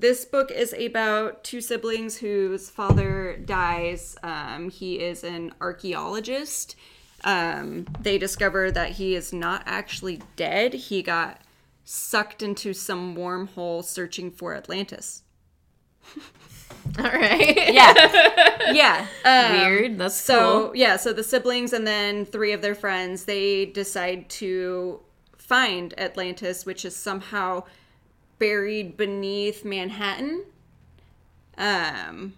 This 0.00 0.24
book 0.24 0.50
is 0.50 0.72
about 0.72 1.44
two 1.44 1.60
siblings 1.60 2.16
whose 2.16 2.70
father 2.70 3.36
dies. 3.36 4.16
Um, 4.22 4.70
he 4.70 4.98
is 4.98 5.22
an 5.22 5.52
archaeologist. 5.60 6.74
Um, 7.22 7.86
they 8.00 8.16
discover 8.16 8.70
that 8.72 8.92
he 8.92 9.14
is 9.14 9.30
not 9.30 9.62
actually 9.66 10.22
dead. 10.36 10.72
He 10.72 11.02
got 11.02 11.42
sucked 11.84 12.42
into 12.42 12.72
some 12.72 13.14
wormhole 13.14 13.84
searching 13.84 14.30
for 14.30 14.54
Atlantis. 14.54 15.22
All 16.98 17.04
right. 17.04 17.70
Yeah. 17.70 18.72
yeah. 18.72 19.06
Um, 19.22 19.52
Weird. 19.52 19.98
That's 19.98 20.16
so 20.16 20.68
cool. 20.68 20.76
yeah, 20.76 20.96
so 20.96 21.12
the 21.12 21.22
siblings 21.22 21.74
and 21.74 21.86
then 21.86 22.24
three 22.24 22.52
of 22.52 22.62
their 22.62 22.74
friends 22.74 23.26
they 23.26 23.66
decide 23.66 24.30
to 24.30 25.00
find 25.36 25.92
Atlantis, 26.00 26.64
which 26.64 26.86
is 26.86 26.96
somehow 26.96 27.64
buried 28.40 28.96
beneath 28.96 29.64
Manhattan. 29.64 30.44
Um, 31.56 32.32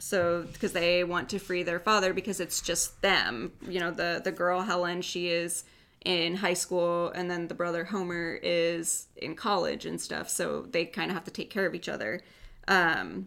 so 0.00 0.46
because 0.52 0.72
they 0.72 1.04
want 1.04 1.28
to 1.28 1.38
free 1.38 1.62
their 1.62 1.78
father 1.78 2.12
because 2.12 2.40
it's 2.40 2.60
just 2.60 3.00
them. 3.00 3.52
You 3.62 3.78
know, 3.78 3.92
the 3.92 4.20
the 4.24 4.32
girl 4.32 4.62
Helen, 4.62 5.02
she 5.02 5.28
is 5.28 5.62
in 6.04 6.36
high 6.36 6.54
school, 6.54 7.10
and 7.10 7.30
then 7.30 7.46
the 7.46 7.54
brother 7.54 7.84
Homer 7.84 8.40
is 8.42 9.06
in 9.16 9.36
college 9.36 9.86
and 9.86 10.00
stuff. 10.00 10.28
So 10.28 10.62
they 10.62 10.84
kind 10.84 11.10
of 11.10 11.14
have 11.14 11.24
to 11.24 11.30
take 11.30 11.50
care 11.50 11.66
of 11.66 11.74
each 11.74 11.88
other. 11.88 12.20
Um, 12.66 13.26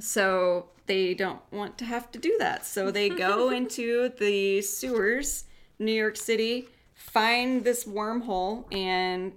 so 0.00 0.68
they 0.86 1.14
don't 1.14 1.40
want 1.50 1.78
to 1.78 1.84
have 1.84 2.10
to 2.12 2.18
do 2.18 2.36
that. 2.38 2.64
So 2.64 2.90
they 2.90 3.08
go 3.08 3.50
into 3.58 4.10
the 4.18 4.62
sewers, 4.62 5.44
New 5.78 5.92
York 5.92 6.16
City, 6.16 6.68
find 6.94 7.64
this 7.64 7.84
wormhole, 7.84 8.72
and 8.72 9.32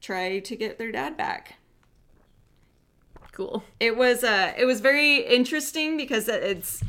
try 0.00 0.38
to 0.38 0.56
get 0.56 0.78
their 0.78 0.92
dad 0.92 1.16
back. 1.16 1.56
Cool. 3.32 3.62
It 3.78 3.96
was 3.96 4.24
uh 4.24 4.52
it 4.56 4.64
was 4.64 4.80
very 4.80 5.18
interesting 5.18 5.96
because 5.96 6.28
it's 6.28 6.82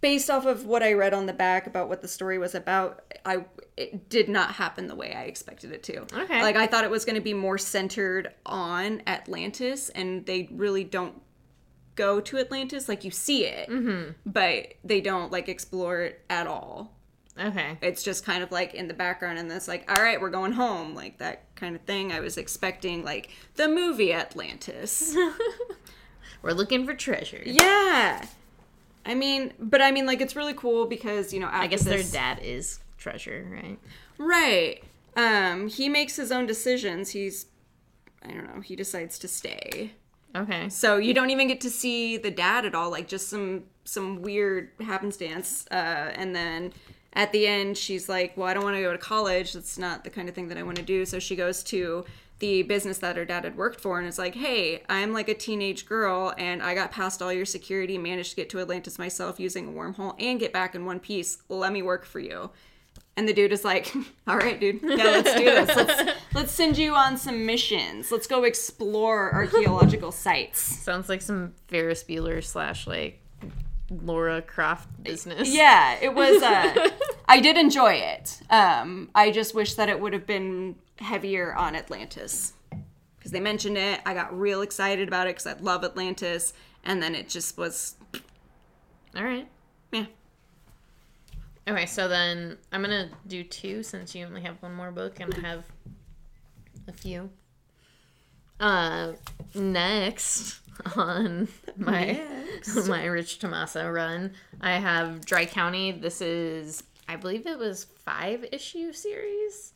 based 0.00 0.30
off 0.30 0.46
of 0.46 0.66
what 0.66 0.82
I 0.82 0.92
read 0.92 1.14
on 1.14 1.26
the 1.26 1.32
back 1.32 1.66
about 1.66 1.88
what 1.88 2.02
the 2.02 2.08
story 2.08 2.38
was 2.38 2.54
about. 2.54 3.02
I 3.24 3.44
it 3.76 4.08
did 4.08 4.28
not 4.28 4.52
happen 4.52 4.88
the 4.88 4.94
way 4.94 5.14
I 5.14 5.22
expected 5.22 5.72
it 5.72 5.82
to. 5.84 6.00
Okay. 6.22 6.42
Like 6.42 6.56
I 6.56 6.66
thought 6.66 6.84
it 6.84 6.90
was 6.90 7.04
going 7.04 7.14
to 7.14 7.22
be 7.22 7.34
more 7.34 7.58
centered 7.58 8.34
on 8.44 9.02
Atlantis, 9.06 9.88
and 9.90 10.26
they 10.26 10.48
really 10.52 10.84
don't 10.84 11.22
go 11.94 12.20
to 12.20 12.38
Atlantis. 12.38 12.88
Like 12.88 13.04
you 13.04 13.10
see 13.10 13.44
it, 13.44 13.68
but 14.26 14.74
they 14.84 15.00
don't 15.00 15.32
like 15.32 15.48
explore 15.48 16.00
it 16.00 16.24
at 16.28 16.46
all. 16.46 16.92
Okay. 17.40 17.78
It's 17.80 18.02
just 18.02 18.24
kind 18.24 18.42
of 18.42 18.50
like 18.50 18.74
in 18.74 18.88
the 18.88 18.94
background, 18.94 19.38
and 19.38 19.50
it's 19.52 19.68
like, 19.68 19.90
all 19.90 20.02
right, 20.02 20.20
we're 20.20 20.30
going 20.30 20.52
home, 20.52 20.94
like 20.94 21.18
that 21.18 21.54
kind 21.54 21.76
of 21.76 21.82
thing. 21.82 22.12
I 22.12 22.20
was 22.20 22.36
expecting 22.36 23.04
like 23.04 23.30
the 23.54 23.68
movie 23.68 24.12
Atlantis. 24.12 25.16
We're 26.42 26.52
looking 26.52 26.86
for 26.86 26.94
treasure. 26.94 27.42
Yeah. 27.44 28.24
I 29.04 29.14
mean, 29.14 29.52
but 29.58 29.80
I 29.82 29.90
mean, 29.90 30.06
like, 30.06 30.20
it's 30.20 30.36
really 30.36 30.54
cool 30.54 30.86
because, 30.86 31.32
you 31.32 31.40
know, 31.40 31.46
after 31.46 31.58
I 31.58 31.66
guess 31.66 31.82
this, 31.82 32.10
their 32.10 32.20
dad 32.20 32.42
is 32.42 32.80
treasure, 32.98 33.46
right? 33.50 33.78
Right. 34.18 34.84
Um, 35.16 35.68
he 35.68 35.88
makes 35.88 36.16
his 36.16 36.30
own 36.30 36.46
decisions. 36.46 37.10
He's, 37.10 37.46
I 38.22 38.28
don't 38.28 38.54
know, 38.54 38.60
he 38.60 38.76
decides 38.76 39.18
to 39.20 39.28
stay. 39.28 39.92
Okay. 40.36 40.68
So 40.68 40.96
you 40.96 41.14
don't 41.14 41.30
even 41.30 41.48
get 41.48 41.60
to 41.62 41.70
see 41.70 42.18
the 42.18 42.30
dad 42.30 42.64
at 42.64 42.74
all, 42.74 42.90
like, 42.90 43.08
just 43.08 43.28
some, 43.28 43.64
some 43.84 44.22
weird 44.22 44.70
happenstance. 44.80 45.66
Uh, 45.70 46.12
and 46.14 46.36
then 46.36 46.72
at 47.12 47.32
the 47.32 47.46
end, 47.46 47.76
she's 47.76 48.08
like, 48.08 48.36
well, 48.36 48.46
I 48.46 48.54
don't 48.54 48.64
want 48.64 48.76
to 48.76 48.82
go 48.82 48.92
to 48.92 48.98
college. 48.98 49.52
That's 49.52 49.78
not 49.78 50.04
the 50.04 50.10
kind 50.10 50.28
of 50.28 50.34
thing 50.34 50.48
that 50.48 50.58
I 50.58 50.62
want 50.62 50.76
to 50.76 50.82
do. 50.82 51.04
So 51.04 51.18
she 51.18 51.36
goes 51.36 51.62
to 51.64 52.04
the 52.38 52.62
business 52.62 52.98
that 52.98 53.16
her 53.16 53.24
dad 53.24 53.44
had 53.44 53.56
worked 53.56 53.80
for 53.80 53.98
and 53.98 54.06
is 54.06 54.18
like, 54.18 54.34
hey, 54.34 54.82
I'm 54.88 55.12
like 55.12 55.28
a 55.28 55.34
teenage 55.34 55.86
girl 55.86 56.34
and 56.38 56.62
I 56.62 56.74
got 56.74 56.92
past 56.92 57.20
all 57.20 57.32
your 57.32 57.46
security, 57.46 57.98
managed 57.98 58.30
to 58.30 58.36
get 58.36 58.50
to 58.50 58.60
Atlantis 58.60 58.98
myself 58.98 59.40
using 59.40 59.68
a 59.68 59.72
wormhole 59.72 60.14
and 60.20 60.38
get 60.38 60.52
back 60.52 60.74
in 60.74 60.84
one 60.84 61.00
piece. 61.00 61.38
Let 61.48 61.72
me 61.72 61.82
work 61.82 62.04
for 62.04 62.20
you. 62.20 62.50
And 63.16 63.28
the 63.28 63.32
dude 63.32 63.52
is 63.52 63.64
like, 63.64 63.92
all 64.28 64.36
right, 64.36 64.60
dude, 64.60 64.80
yeah, 64.82 64.96
let's 64.96 65.34
do 65.34 65.44
this. 65.44 65.76
Let's, 65.76 66.12
let's 66.34 66.52
send 66.52 66.78
you 66.78 66.94
on 66.94 67.16
some 67.16 67.44
missions. 67.44 68.12
Let's 68.12 68.28
go 68.28 68.44
explore 68.44 69.32
archaeological 69.34 70.12
sites. 70.12 70.60
Sounds 70.60 71.08
like 71.08 71.22
some 71.22 71.54
Ferris 71.66 72.04
Bueller 72.04 72.44
slash 72.44 72.86
like 72.86 73.20
Laura 73.90 74.42
Croft 74.42 74.88
business. 75.02 75.48
Yeah, 75.48 75.96
it 76.00 76.14
was. 76.14 76.42
Uh, 76.42 76.88
I 77.28 77.40
did 77.40 77.56
enjoy 77.56 77.94
it. 77.94 78.40
Um, 78.50 79.10
I 79.14 79.30
just 79.30 79.54
wish 79.54 79.74
that 79.74 79.88
it 79.88 80.00
would 80.00 80.12
have 80.12 80.26
been 80.26 80.76
heavier 80.96 81.54
on 81.54 81.74
Atlantis 81.76 82.52
because 83.18 83.32
they 83.32 83.40
mentioned 83.40 83.76
it. 83.78 84.00
I 84.04 84.14
got 84.14 84.38
real 84.38 84.62
excited 84.62 85.08
about 85.08 85.26
it 85.26 85.36
because 85.36 85.46
I 85.46 85.54
love 85.60 85.84
Atlantis, 85.84 86.52
and 86.84 87.02
then 87.02 87.14
it 87.14 87.28
just 87.28 87.56
was, 87.56 87.96
All 89.16 89.24
right. 89.24 89.48
yeah. 89.92 90.06
Okay, 91.66 91.86
so 91.86 92.08
then 92.08 92.56
I'm 92.72 92.80
gonna 92.82 93.10
do 93.26 93.44
two 93.44 93.82
since 93.82 94.14
you 94.14 94.24
only 94.24 94.40
have 94.42 94.56
one 94.62 94.74
more 94.74 94.90
book 94.90 95.20
and 95.20 95.34
I 95.34 95.40
have 95.40 95.64
a 96.86 96.92
few. 96.92 97.28
Uh, 98.60 99.12
next 99.54 100.60
on 100.96 101.48
my 101.76 102.20
my 102.86 103.04
Rich 103.06 103.38
Tommaso 103.38 103.88
run, 103.88 104.32
I 104.60 104.72
have 104.72 105.24
Dry 105.24 105.46
County. 105.46 105.92
This 105.92 106.20
is, 106.20 106.82
I 107.08 107.16
believe 107.16 107.46
it 107.46 107.58
was 107.58 107.84
five 107.84 108.44
issue 108.52 108.92
series. 108.92 109.72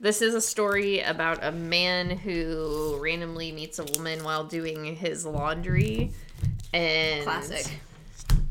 This 0.00 0.22
is 0.22 0.34
a 0.34 0.40
story 0.40 1.00
about 1.00 1.42
a 1.42 1.52
man 1.52 2.10
who 2.10 2.98
randomly 3.00 3.52
meets 3.52 3.78
a 3.78 3.84
woman 3.96 4.24
while 4.24 4.44
doing 4.44 4.96
his 4.96 5.24
laundry, 5.24 6.12
and 6.72 7.22
Classic. 7.24 7.80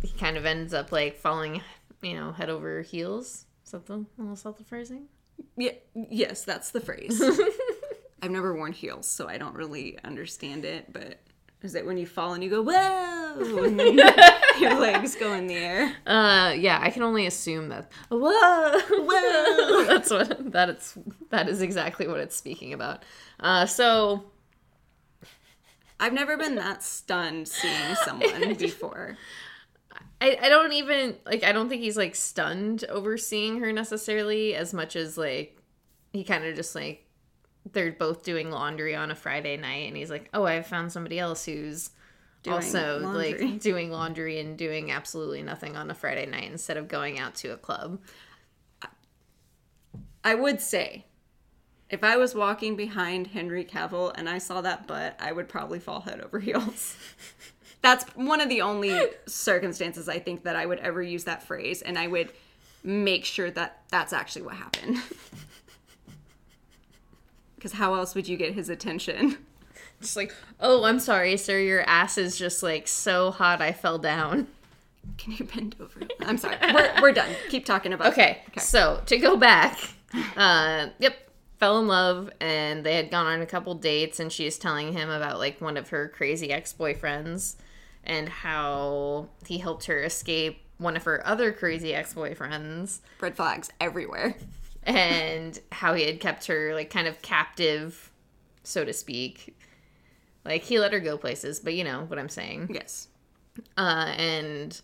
he 0.01 0.08
kind 0.17 0.38
of 0.38 0.46
ends 0.46 0.74
up 0.74 0.91
like 0.91 1.17
falling, 1.17 1.62
you 2.01 2.15
know, 2.15 2.32
head 2.32 2.50
over 2.50 2.82
heels. 2.82 3.46
Something 3.63 4.08
the 4.17 4.22
little 4.22 4.36
self-phrasing? 4.36 5.08
Yeah, 5.58 5.72
yes, 5.93 6.43
that's 6.43 6.72
the 6.72 6.79
phrase. 6.79 7.20
I've 8.24 8.32
never 8.32 8.56
worn 8.56 8.72
heels, 8.72 9.06
so 9.06 9.27
I 9.27 9.38
don't 9.38 9.53
really 9.53 10.00
understand 10.06 10.63
it. 10.63 10.94
But 10.94 11.20
is 11.62 11.75
it 11.75 11.86
when 11.86 11.98
you 11.98 12.08
fall 12.08 12.34
and 12.34 12.42
you 12.42 12.50
go 12.50 12.62
whoa, 12.62 13.63
and 13.65 13.77
then 14.00 14.00
your 14.62 14.80
legs 14.80 15.15
go 15.15 15.34
in 15.34 15.48
the 15.48 15.56
air? 15.56 15.94
Uh, 16.08 16.53
yeah, 16.58 16.80
I 16.82 16.89
can 16.89 17.03
only 17.03 17.25
assume 17.25 17.68
that. 17.68 17.92
Whoa, 18.08 18.20
whoa. 18.89 19.84
That's 19.84 20.10
what 20.10 20.53
that 20.53 20.70
it's 20.70 20.98
that 21.32 21.50
is 21.50 21.62
exactly 21.62 22.08
what 22.08 22.22
it's 22.22 22.34
speaking 22.34 22.72
about. 22.72 23.03
Uh, 23.42 23.65
so 23.65 24.24
I've 26.00 26.13
never 26.13 26.38
been 26.38 26.56
that 26.56 26.82
stunned 26.82 27.50
seeing 27.50 27.96
someone 28.06 28.53
before. 28.53 29.18
I, 30.22 30.38
I 30.44 30.48
don't 30.48 30.72
even 30.72 31.18
like 31.25 31.44
I 31.44 31.51
don't 31.51 31.68
think 31.68 31.82
he's 31.82 31.98
like 31.98 32.15
stunned 32.15 32.86
over 32.86 33.18
seeing 33.18 33.60
her 33.60 33.74
necessarily 33.74 34.56
as 34.56 34.74
much 34.74 34.96
as 34.96 35.18
like 35.18 35.58
he 36.13 36.24
kind 36.24 36.46
of 36.46 36.56
just 36.56 36.74
like 36.74 37.06
they're 37.72 37.91
both 37.91 38.24
doing 38.24 38.51
laundry 38.51 38.96
on 38.96 39.12
a 39.12 39.15
Friday 39.15 39.58
night 39.58 39.88
and 39.88 39.98
he's 39.98 40.10
like, 40.10 40.29
"Oh, 40.34 40.43
I 40.43 40.62
found 40.62 40.91
somebody 40.91 41.20
else 41.20 41.46
who's 41.46 41.91
Doing 42.43 42.55
also 42.55 43.00
laundry." 43.00 43.39
like 43.39 43.60
doing 43.62 43.91
laundry 43.91 44.39
and 44.39 44.58
doing 44.58 44.91
absolutely 44.91 45.41
nothing 45.43 45.75
on 45.75 45.89
a 45.89 45.96
Friday 45.96 46.25
night 46.25 46.51
instead 46.51 46.77
of 46.77 46.88
going 46.88 47.20
out 47.20 47.36
to 47.36 47.50
a 47.50 47.58
club." 47.58 48.00
I 50.25 50.36
would 50.36 50.62
say, 50.62 51.05
if 51.89 52.03
I 52.03 52.15
was 52.17 52.34
walking 52.34 52.75
behind 52.75 53.27
Henry 53.27 53.65
Cavill 53.65 54.13
and 54.15 54.29
I 54.29 54.38
saw 54.38 54.62
that 54.62 54.88
butt, 54.88 55.17
I 55.20 55.32
would 55.32 55.50
probably 55.50 55.79
fall 55.79 56.01
head 56.01 56.22
over 56.22 56.39
heels. 56.39 56.96
That's 57.82 58.05
one 58.15 58.39
of 58.39 58.48
the 58.48 58.62
only 58.62 58.98
circumstances 59.25 60.08
I 60.08 60.17
think 60.20 60.43
that 60.43 60.55
I 60.55 60.65
would 60.65 60.79
ever 60.79 61.03
use 61.03 61.25
that 61.25 61.43
phrase, 61.43 61.82
and 61.82 62.00
I 62.00 62.08
would 62.08 62.32
make 62.82 63.25
sure 63.25 63.51
that 63.51 63.84
that's 63.89 64.13
actually 64.13 64.43
what 64.43 64.55
happened. 64.55 64.98
Because 67.63 67.77
how 67.77 67.93
else 67.93 68.13
would 68.13 68.27
you 68.27 68.36
get 68.36 68.55
his 68.55 68.67
attention? 68.67 69.38
Just 70.01 70.17
like, 70.17 70.36
"Oh, 70.60 70.84
I'm 70.84 71.00
sorry, 71.00 71.38
sir, 71.38 71.60
your 71.60 71.82
ass 71.84 72.17
is 72.17 72.38
just 72.38 72.62
like 72.62 72.89
so 72.89 73.32
hot 73.32 73.62
I 73.62 73.72
fell 73.72 73.98
down." 73.98 74.48
Can 75.17 75.32
you 75.32 75.46
bend 75.46 75.77
over? 75.79 76.01
I'm 76.20 76.38
sorry. 76.38 76.58
We're, 76.74 77.01
we're 77.01 77.12
done. 77.13 77.29
Keep 77.50 77.65
talking 77.65 77.93
about 77.93 78.08
Okay, 78.12 78.41
so 78.58 79.01
to 79.05 79.17
go 79.17 79.38
back, 79.38 79.79
uh, 80.36 80.88
yep, 81.00 81.15
fell 81.58 81.79
in 81.79 81.88
love, 81.88 82.29
and 82.41 82.86
they 82.86 82.98
had 82.98 83.10
gone 83.10 83.27
on 83.27 83.41
a 83.41 83.46
couple 83.46 83.75
dates, 83.75 84.20
and 84.20 84.29
she 84.29 84.46
is 84.46 84.58
telling 84.58 84.91
him 84.91 85.10
about 85.10 85.39
like 85.39 85.62
one 85.62 85.77
of 85.77 85.88
her 85.89 86.10
crazy 86.10 86.51
ex 86.51 86.74
boyfriends, 86.77 87.55
and 88.03 88.27
how 88.27 89.29
he 89.48 89.60
helped 89.60 89.86
her 89.86 90.03
escape 90.03 90.60
one 90.79 90.98
of 90.98 91.05
her 91.05 91.25
other 91.25 91.53
crazy 91.53 91.96
ex 91.96 92.13
boyfriends, 92.13 93.00
Red 93.22 93.38
flags 93.38 93.70
everywhere. 93.79 94.36
And 94.86 95.60
how 95.72 95.94
he 95.94 96.06
had 96.06 96.20
kept 96.20 96.48
her 96.48 96.74
like 96.74 96.90
kind 96.90 97.08
of 97.08 97.22
captive, 97.22 98.12
so 98.63 98.84
to 98.86 98.94
speak. 98.94 99.58
Like 100.46 100.63
he 100.63 100.80
let 100.80 100.94
her 100.94 101.00
go 101.00 101.18
places, 101.18 101.60
but 101.60 101.74
you 101.74 101.84
know 101.84 102.04
what 102.06 102.20
I'm 102.20 102.30
saying 102.30 102.70
Yes. 102.74 103.08
uh, 103.78 104.13
and 104.18 104.82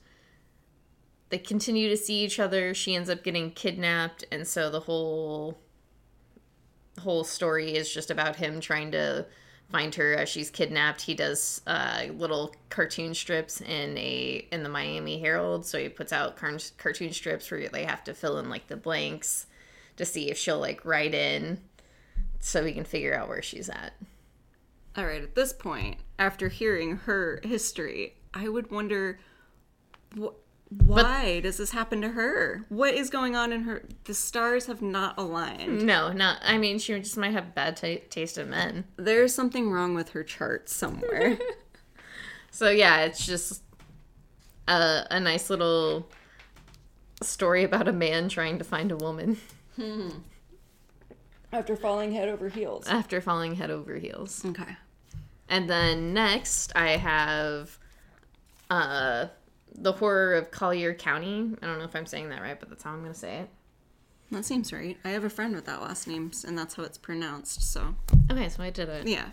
they 1.29 1.38
continue 1.38 1.89
to 1.89 1.98
see 1.98 2.24
each 2.24 2.39
other. 2.39 2.74
She 2.74 2.96
ends 2.96 3.10
up 3.10 3.24
getting 3.24 3.51
kidnapped, 3.51 4.24
and 4.32 4.48
so 4.48 4.70
the 4.70 4.79
whole 4.79 5.60
whole 7.00 7.24
story 7.24 7.75
is 7.75 7.94
just 7.94 8.12
about 8.12 8.36
him 8.38 8.60
trying 8.60 8.91
to 8.91 9.25
find 9.72 9.94
her 9.96 10.15
as 10.15 10.27
she's 10.27 10.50
kidnapped. 10.50 11.01
He 11.01 11.13
does 11.13 11.62
uh, 11.68 12.06
little 12.13 12.53
cartoon 12.70 13.13
strips 13.13 13.62
in 13.62 13.98
a 13.98 14.48
in 14.51 14.63
the 14.63 14.70
Miami 14.70 15.20
Herald, 15.20 15.65
so 15.65 15.77
he 15.77 15.89
puts 15.89 16.12
out 16.13 16.38
car- 16.38 16.58
cartoon 16.77 17.12
strips 17.13 17.50
where 17.51 17.68
they 17.70 17.84
have 17.84 18.03
to 18.06 18.13
fill 18.13 18.39
in 18.39 18.50
like 18.50 18.68
the 18.68 18.77
blanks 18.77 19.46
to 20.00 20.06
see 20.06 20.32
if 20.32 20.38
she'll 20.38 20.60
like 20.60 20.84
write 20.84 21.13
in, 21.13 21.60
so 22.39 22.63
we 22.63 22.74
can 22.74 22.84
figure 22.84 23.15
out 23.15 23.27
where 23.27 23.41
she's 23.41 23.70
at. 23.70 23.94
All 24.98 25.06
right, 25.06 25.22
at 25.22 25.36
this 25.36 25.53
point, 25.53 25.98
after 26.18 26.50
hearing 26.50 26.98
her 26.98 27.39
history, 27.44 28.15
I 28.34 28.50
would 28.50 28.72
wonder 28.72 29.20
wh- 30.20 30.34
why 30.70 31.39
does 31.41 31.58
this 31.58 31.72
happen 31.72 32.01
to 32.01 32.10
her? 32.10 32.65
What 32.70 32.94
is 32.96 33.10
going 33.10 33.36
on 33.36 33.53
in 33.53 33.62
her? 33.62 33.86
The 34.06 34.13
stars 34.13 34.65
have 34.65 34.82
not 34.82 35.18
aligned. 35.18 35.84
No, 35.84 36.12
not. 36.12 36.39
I 36.44 36.58
mean, 36.58 36.79
she 36.79 36.98
just 37.00 37.18
might 37.18 37.34
have 37.34 37.56
bad 37.56 37.77
ta 37.77 37.96
taste 38.10 38.38
in 38.38 38.50
men. 38.50 38.86
There's 38.98 39.34
something 39.34 39.72
wrong 39.72 39.94
with 39.94 40.10
her 40.10 40.24
chart 40.24 40.70
somewhere. 40.70 41.38
So 42.51 42.70
yeah, 42.70 43.01
it's 43.01 43.25
just 43.25 43.62
a, 44.68 45.06
a 45.12 45.20
nice 45.20 45.50
little 45.50 46.10
story 47.22 47.63
about 47.63 47.88
a 47.88 47.94
man 47.94 48.29
trying 48.29 48.58
to 48.58 48.63
find 48.63 48.91
a 48.91 48.98
woman. 48.98 49.38
After 51.51 51.75
falling 51.75 52.12
head 52.12 52.29
over 52.29 52.48
heels. 52.50 52.88
after 52.88 53.21
falling 53.21 53.55
head 53.55 53.71
over 53.71 53.95
heels. 53.95 54.43
Okay. 54.45 54.75
And 55.48 55.67
then 55.69 56.13
next, 56.13 56.71
I 56.75 56.89
have 56.98 57.79
uh, 58.69 59.27
The 59.74 59.93
Horror 59.93 60.36
of 60.36 60.51
Collier 60.51 60.93
County. 60.93 61.51
I 61.62 61.65
don't 61.65 61.79
know 61.79 61.86
if 61.86 61.95
I'm 61.95 62.05
saying 62.05 62.29
that 62.29 62.41
right, 62.41 62.59
but 62.59 62.69
that's 62.69 62.83
how 62.83 62.91
I'm 62.91 63.00
going 63.01 63.13
to 63.13 63.17
say 63.19 63.38
it. 63.38 63.50
That 64.31 64.45
seems 64.45 64.71
right. 64.71 64.95
I 65.03 65.09
have 65.09 65.24
a 65.24 65.29
friend 65.29 65.55
with 65.55 65.65
that 65.65 65.81
last 65.81 66.07
name, 66.07 66.29
and 66.45 66.55
that's 66.55 66.75
how 66.75 66.83
it's 66.83 67.00
pronounced. 67.00 67.63
So 67.74 67.95
Okay, 68.31 68.48
so 68.50 68.62
I 68.62 68.69
did 68.69 68.89
it. 68.89 69.07
yeah. 69.07 69.29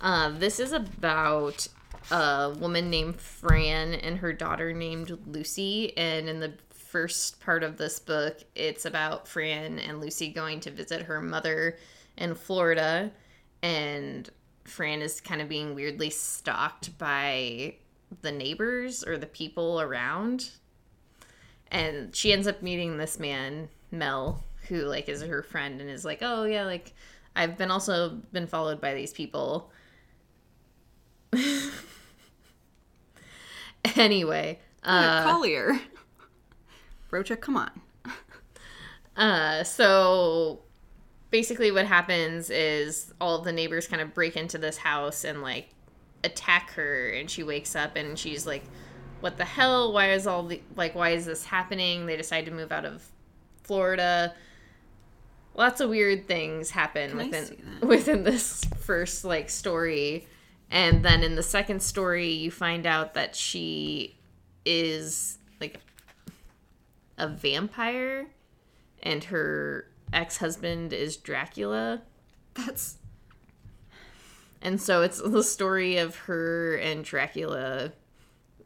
Uh, 0.00 0.30
this 0.38 0.60
is 0.60 0.70
about 0.70 1.66
a 2.12 2.54
woman 2.60 2.88
named 2.88 3.20
Fran 3.20 3.94
and 3.94 4.18
her 4.18 4.32
daughter 4.32 4.72
named 4.72 5.18
Lucy. 5.26 5.96
And 5.98 6.28
in 6.28 6.38
the 6.38 6.52
first 6.86 7.40
part 7.40 7.62
of 7.62 7.76
this 7.76 7.98
book, 7.98 8.38
it's 8.54 8.84
about 8.84 9.26
Fran 9.28 9.78
and 9.78 10.00
Lucy 10.00 10.28
going 10.28 10.60
to 10.60 10.70
visit 10.70 11.02
her 11.02 11.20
mother 11.20 11.76
in 12.16 12.34
Florida. 12.34 13.10
And 13.62 14.28
Fran 14.64 15.02
is 15.02 15.20
kind 15.20 15.40
of 15.40 15.48
being 15.48 15.74
weirdly 15.74 16.10
stalked 16.10 16.96
by 16.98 17.74
the 18.22 18.32
neighbors 18.32 19.04
or 19.04 19.18
the 19.18 19.26
people 19.26 19.80
around. 19.80 20.50
And 21.70 22.14
she 22.14 22.32
ends 22.32 22.46
up 22.46 22.62
meeting 22.62 22.96
this 22.96 23.18
man, 23.18 23.68
Mel, 23.90 24.44
who 24.68 24.82
like 24.82 25.08
is 25.08 25.22
her 25.22 25.42
friend 25.42 25.80
and 25.80 25.90
is 25.90 26.04
like, 26.04 26.18
"Oh 26.22 26.44
yeah, 26.44 26.64
like 26.64 26.92
I've 27.34 27.58
been 27.58 27.72
also 27.72 28.20
been 28.32 28.46
followed 28.46 28.80
by 28.80 28.94
these 28.94 29.12
people." 29.12 29.72
anyway, 33.96 34.60
uh, 34.84 35.24
Collier. 35.24 35.80
Rocha, 37.16 37.36
come 37.36 37.56
on. 37.56 37.70
uh, 39.16 39.64
so 39.64 40.60
basically, 41.30 41.70
what 41.70 41.86
happens 41.86 42.50
is 42.50 43.14
all 43.20 43.40
the 43.40 43.52
neighbors 43.52 43.88
kind 43.88 44.02
of 44.02 44.12
break 44.12 44.36
into 44.36 44.58
this 44.58 44.76
house 44.76 45.24
and 45.24 45.40
like 45.42 45.70
attack 46.24 46.72
her, 46.72 47.08
and 47.10 47.30
she 47.30 47.42
wakes 47.42 47.74
up 47.74 47.96
and 47.96 48.18
she's 48.18 48.46
like, 48.46 48.64
"What 49.20 49.38
the 49.38 49.46
hell? 49.46 49.94
Why 49.94 50.10
is 50.10 50.26
all 50.26 50.42
the 50.42 50.60
like? 50.76 50.94
Why 50.94 51.10
is 51.10 51.24
this 51.24 51.46
happening?" 51.46 52.04
They 52.04 52.18
decide 52.18 52.44
to 52.46 52.50
move 52.50 52.70
out 52.70 52.84
of 52.84 53.02
Florida. 53.62 54.34
Lots 55.54 55.80
of 55.80 55.88
weird 55.88 56.28
things 56.28 56.68
happen 56.68 57.18
I 57.18 57.24
within 57.24 57.78
within 57.88 58.24
this 58.24 58.62
first 58.80 59.24
like 59.24 59.48
story, 59.48 60.26
and 60.70 61.02
then 61.02 61.22
in 61.22 61.34
the 61.34 61.42
second 61.42 61.82
story, 61.82 62.28
you 62.28 62.50
find 62.50 62.86
out 62.86 63.14
that 63.14 63.34
she 63.34 64.18
is 64.66 65.38
a 67.18 67.28
vampire 67.28 68.26
and 69.02 69.24
her 69.24 69.86
ex-husband 70.12 70.92
is 70.92 71.16
Dracula. 71.16 72.02
That's 72.54 72.96
And 74.62 74.80
so 74.80 75.02
it's 75.02 75.20
the 75.20 75.42
story 75.42 75.98
of 75.98 76.16
her 76.16 76.76
and 76.76 77.04
Dracula 77.04 77.92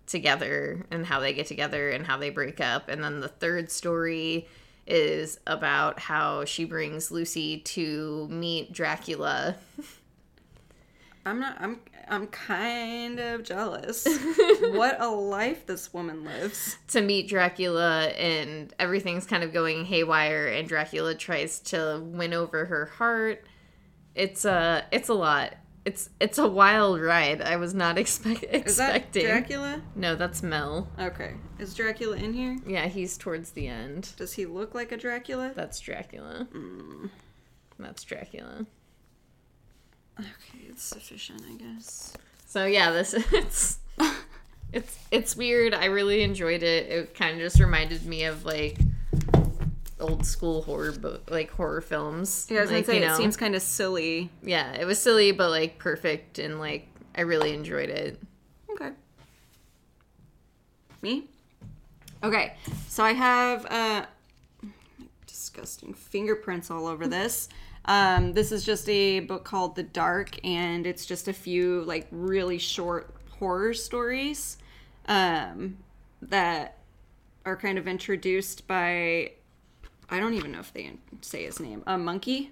together 0.07 0.85
and 0.91 1.07
how 1.07 1.21
they 1.21 1.33
get 1.33 1.47
together 1.47 1.91
and 1.91 2.07
how 2.07 2.17
they 2.17 2.31
break 2.31 2.61
up. 2.61 2.89
And 2.89 3.03
then 3.03 3.21
the 3.21 3.29
third 3.29 3.71
story 3.71 4.49
is 4.87 5.39
about 5.47 6.01
how 6.01 6.45
she 6.45 6.65
brings 6.65 7.11
Lucy 7.11 7.59
to 7.59 8.27
meet 8.29 8.73
Dracula. 8.73 9.57
I'm 11.31 11.39
not 11.39 11.57
I'm 11.61 11.81
I'm 12.09 12.27
kind 12.27 13.21
of 13.21 13.45
jealous. 13.45 14.05
what 14.61 15.01
a 15.01 15.09
life 15.09 15.65
this 15.67 15.95
woman 15.95 16.25
lives. 16.25 16.77
to 16.89 17.01
meet 17.01 17.29
Dracula 17.29 18.07
and 18.09 18.75
everything's 18.81 19.27
kind 19.27 19.45
of 19.45 19.53
going 19.53 19.85
haywire 19.85 20.49
and 20.49 20.67
Dracula 20.69 21.15
tries 21.15 21.61
to 21.61 22.03
win 22.05 22.35
over 22.35 22.65
her 22.65 22.87
heart. 22.87 23.47
It's 24.17 24.45
a 24.45 24.85
it's 24.91 25.09
a 25.09 25.15
lot. 25.15 25.55
It's 25.85 26.11
it's 26.19 26.37
a 26.39 26.49
wild 26.49 27.01
ride. 27.01 27.41
I 27.41 27.57
was 27.57 27.75
not 27.75 27.97
expect, 28.05 28.43
Is 28.43 28.77
that 28.79 28.97
expecting. 28.97 29.27
Dracula? 29.27 29.83
no, 29.95 30.17
that's 30.17 30.43
Mel. 30.43 30.89
Okay. 30.99 31.35
Is 31.61 31.75
Dracula 31.75 32.17
in 32.17 32.33
here? 32.33 32.59
Yeah, 32.67 32.87
he's 32.89 33.17
towards 33.17 33.53
the 33.53 33.69
end. 33.69 34.15
Does 34.17 34.33
he 34.33 34.47
look 34.47 34.75
like 34.75 34.91
a 34.91 34.97
Dracula? 34.97 35.53
That's 35.55 35.79
Dracula. 35.79 36.49
Mm. 36.53 37.11
That's 37.79 38.03
Dracula. 38.03 38.67
Okay, 40.19 40.65
it's 40.69 40.83
sufficient, 40.83 41.43
I 41.51 41.55
guess. 41.55 42.13
So 42.47 42.67
yeah, 42.67 42.91
this 42.91 43.15
it's 43.33 43.79
it's 44.73 44.99
it's 45.11 45.37
weird. 45.37 45.75
I 45.75 45.87
really 45.87 46.23
enjoyed 46.23 46.63
it. 46.63 46.91
It 46.91 47.15
kind 47.15 47.35
of 47.35 47.41
just 47.41 47.61
reminded 47.61 48.05
me 48.07 48.25
of 48.25 48.45
like 48.45 48.79
old 50.01 50.25
school 50.25 50.63
horror 50.63 50.93
book, 50.93 51.31
like 51.31 51.51
horror 51.53 51.81
films. 51.81 52.47
Yeah, 52.51 52.59
I 52.59 52.63
was 52.63 52.71
like, 52.71 52.87
gonna 52.87 52.99
say 52.99 52.99
you 53.01 53.05
it 53.05 53.09
know, 53.09 53.17
seems 53.17 53.37
kind 53.37 53.55
of 53.55 53.63
silly. 53.63 54.31
yeah, 54.43 54.73
it 54.73 54.85
was 54.85 54.99
silly 54.99 55.33
but 55.33 55.51
like 55.51 55.79
perfect 55.79 56.39
and 56.39 56.59
like 56.59 56.89
I 57.15 57.23
really 57.23 57.53
enjoyed 57.55 57.89
it. 57.91 58.21
Okay. 58.73 58.91
Me? 61.03 61.25
Okay, 62.23 62.55
so 62.89 63.03
I 63.05 63.13
have 63.13 63.67
uh 63.67 64.07
disgusting 65.27 65.95
fingerprints 65.95 66.71
all 66.71 66.87
over 66.87 67.07
this. 67.07 67.49
Um, 67.85 68.35
this 68.35 68.53
is 68.53 68.65
just 68.65 68.89
a 68.89 69.21
book 69.21 69.45
called 69.45 69.77
The 69.77 69.83
Dark, 69.83 70.39
and 70.45 70.87
it's 70.87 71.07
just 71.07 71.29
a 71.29 71.33
few 71.33 71.83
like 71.85 72.07
really 72.11 72.59
short 72.59 73.15
horror 73.39 73.75
stories 73.75 74.59
um, 75.07 75.79
that 76.23 76.79
are 77.45 77.57
kind 77.57 77.79
of 77.79 77.89
introduced 77.89 78.67
by 78.67 79.33
I 80.11 80.19
don't 80.19 80.35
even 80.35 80.53
know 80.53 80.61
if 80.61 80.73
they 80.73 80.93
say 81.21 81.45
his 81.45 81.61
name. 81.61 81.83
A 81.87 81.97
monkey. 81.97 82.51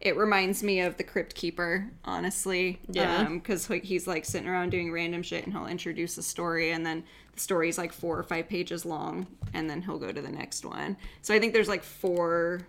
It 0.00 0.16
reminds 0.16 0.62
me 0.62 0.80
of 0.80 0.96
the 0.96 1.04
Crypt 1.04 1.34
Keeper, 1.34 1.88
honestly. 2.04 2.80
Yeah. 2.88 3.24
Because 3.28 3.66
he's 3.66 4.06
like 4.06 4.24
sitting 4.24 4.48
around 4.48 4.70
doing 4.70 4.92
random 4.92 5.22
shit, 5.22 5.44
and 5.44 5.52
he'll 5.52 5.66
introduce 5.66 6.16
a 6.18 6.22
story, 6.22 6.72
and 6.72 6.84
then 6.84 7.04
the 7.34 7.40
story's 7.40 7.78
like 7.78 7.92
four 7.92 8.18
or 8.18 8.22
five 8.22 8.48
pages 8.48 8.84
long, 8.84 9.26
and 9.52 9.68
then 9.68 9.82
he'll 9.82 9.98
go 9.98 10.12
to 10.12 10.20
the 10.20 10.30
next 10.30 10.64
one. 10.64 10.96
So 11.22 11.34
I 11.34 11.40
think 11.40 11.52
there's 11.52 11.68
like 11.68 11.84
four 11.84 12.62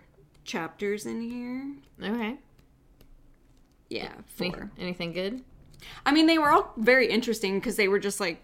chapters 0.44 1.06
in 1.06 1.20
here. 1.20 1.74
Okay. 2.02 2.36
Yeah, 3.88 4.12
Any- 4.40 4.50
four. 4.50 4.70
anything 4.78 5.12
good? 5.12 5.42
I 6.06 6.12
mean, 6.12 6.26
they 6.26 6.38
were 6.38 6.50
all 6.50 6.72
very 6.76 7.08
interesting 7.08 7.58
because 7.58 7.76
they 7.76 7.88
were 7.88 7.98
just 7.98 8.18
like 8.20 8.40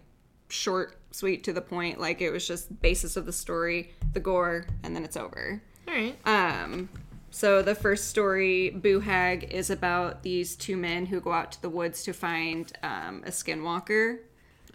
short, 0.48 0.96
sweet, 1.10 1.44
to 1.44 1.52
the 1.52 1.60
point. 1.62 1.98
Like 2.00 2.20
it 2.20 2.30
was 2.30 2.46
just 2.46 2.80
basis 2.82 3.16
of 3.16 3.26
the 3.26 3.32
story, 3.32 3.92
the 4.12 4.20
gore, 4.20 4.66
and 4.82 4.94
then 4.94 5.04
it's 5.04 5.16
over. 5.16 5.62
All 5.88 5.94
right. 5.94 6.16
Um, 6.26 6.88
so 7.30 7.62
the 7.62 7.74
first 7.74 8.08
story, 8.08 8.70
Boo 8.70 9.00
Hag, 9.00 9.44
is 9.52 9.70
about 9.70 10.22
these 10.22 10.56
two 10.56 10.76
men 10.76 11.06
who 11.06 11.20
go 11.20 11.32
out 11.32 11.52
to 11.52 11.62
the 11.62 11.70
woods 11.70 12.02
to 12.04 12.12
find 12.12 12.70
um, 12.82 13.22
a 13.24 13.30
skinwalker. 13.30 14.18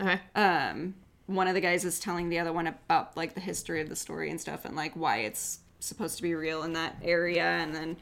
Okay. 0.01 0.19
Um, 0.35 0.95
one 1.27 1.47
of 1.47 1.53
the 1.53 1.61
guys 1.61 1.85
is 1.85 1.99
telling 1.99 2.29
the 2.29 2.39
other 2.39 2.51
one 2.53 2.67
about 2.67 3.15
like 3.15 3.33
the 3.35 3.39
history 3.41 3.81
of 3.81 3.89
the 3.89 3.95
story 3.95 4.29
and 4.31 4.41
stuff, 4.41 4.65
and 4.65 4.75
like 4.75 4.93
why 4.95 5.17
it's 5.19 5.59
supposed 5.85 6.17
to 6.17 6.23
be 6.23 6.35
real 6.35 6.63
in 6.63 6.73
that 6.73 6.97
area. 7.03 7.43
And 7.43 7.73
then 7.73 7.97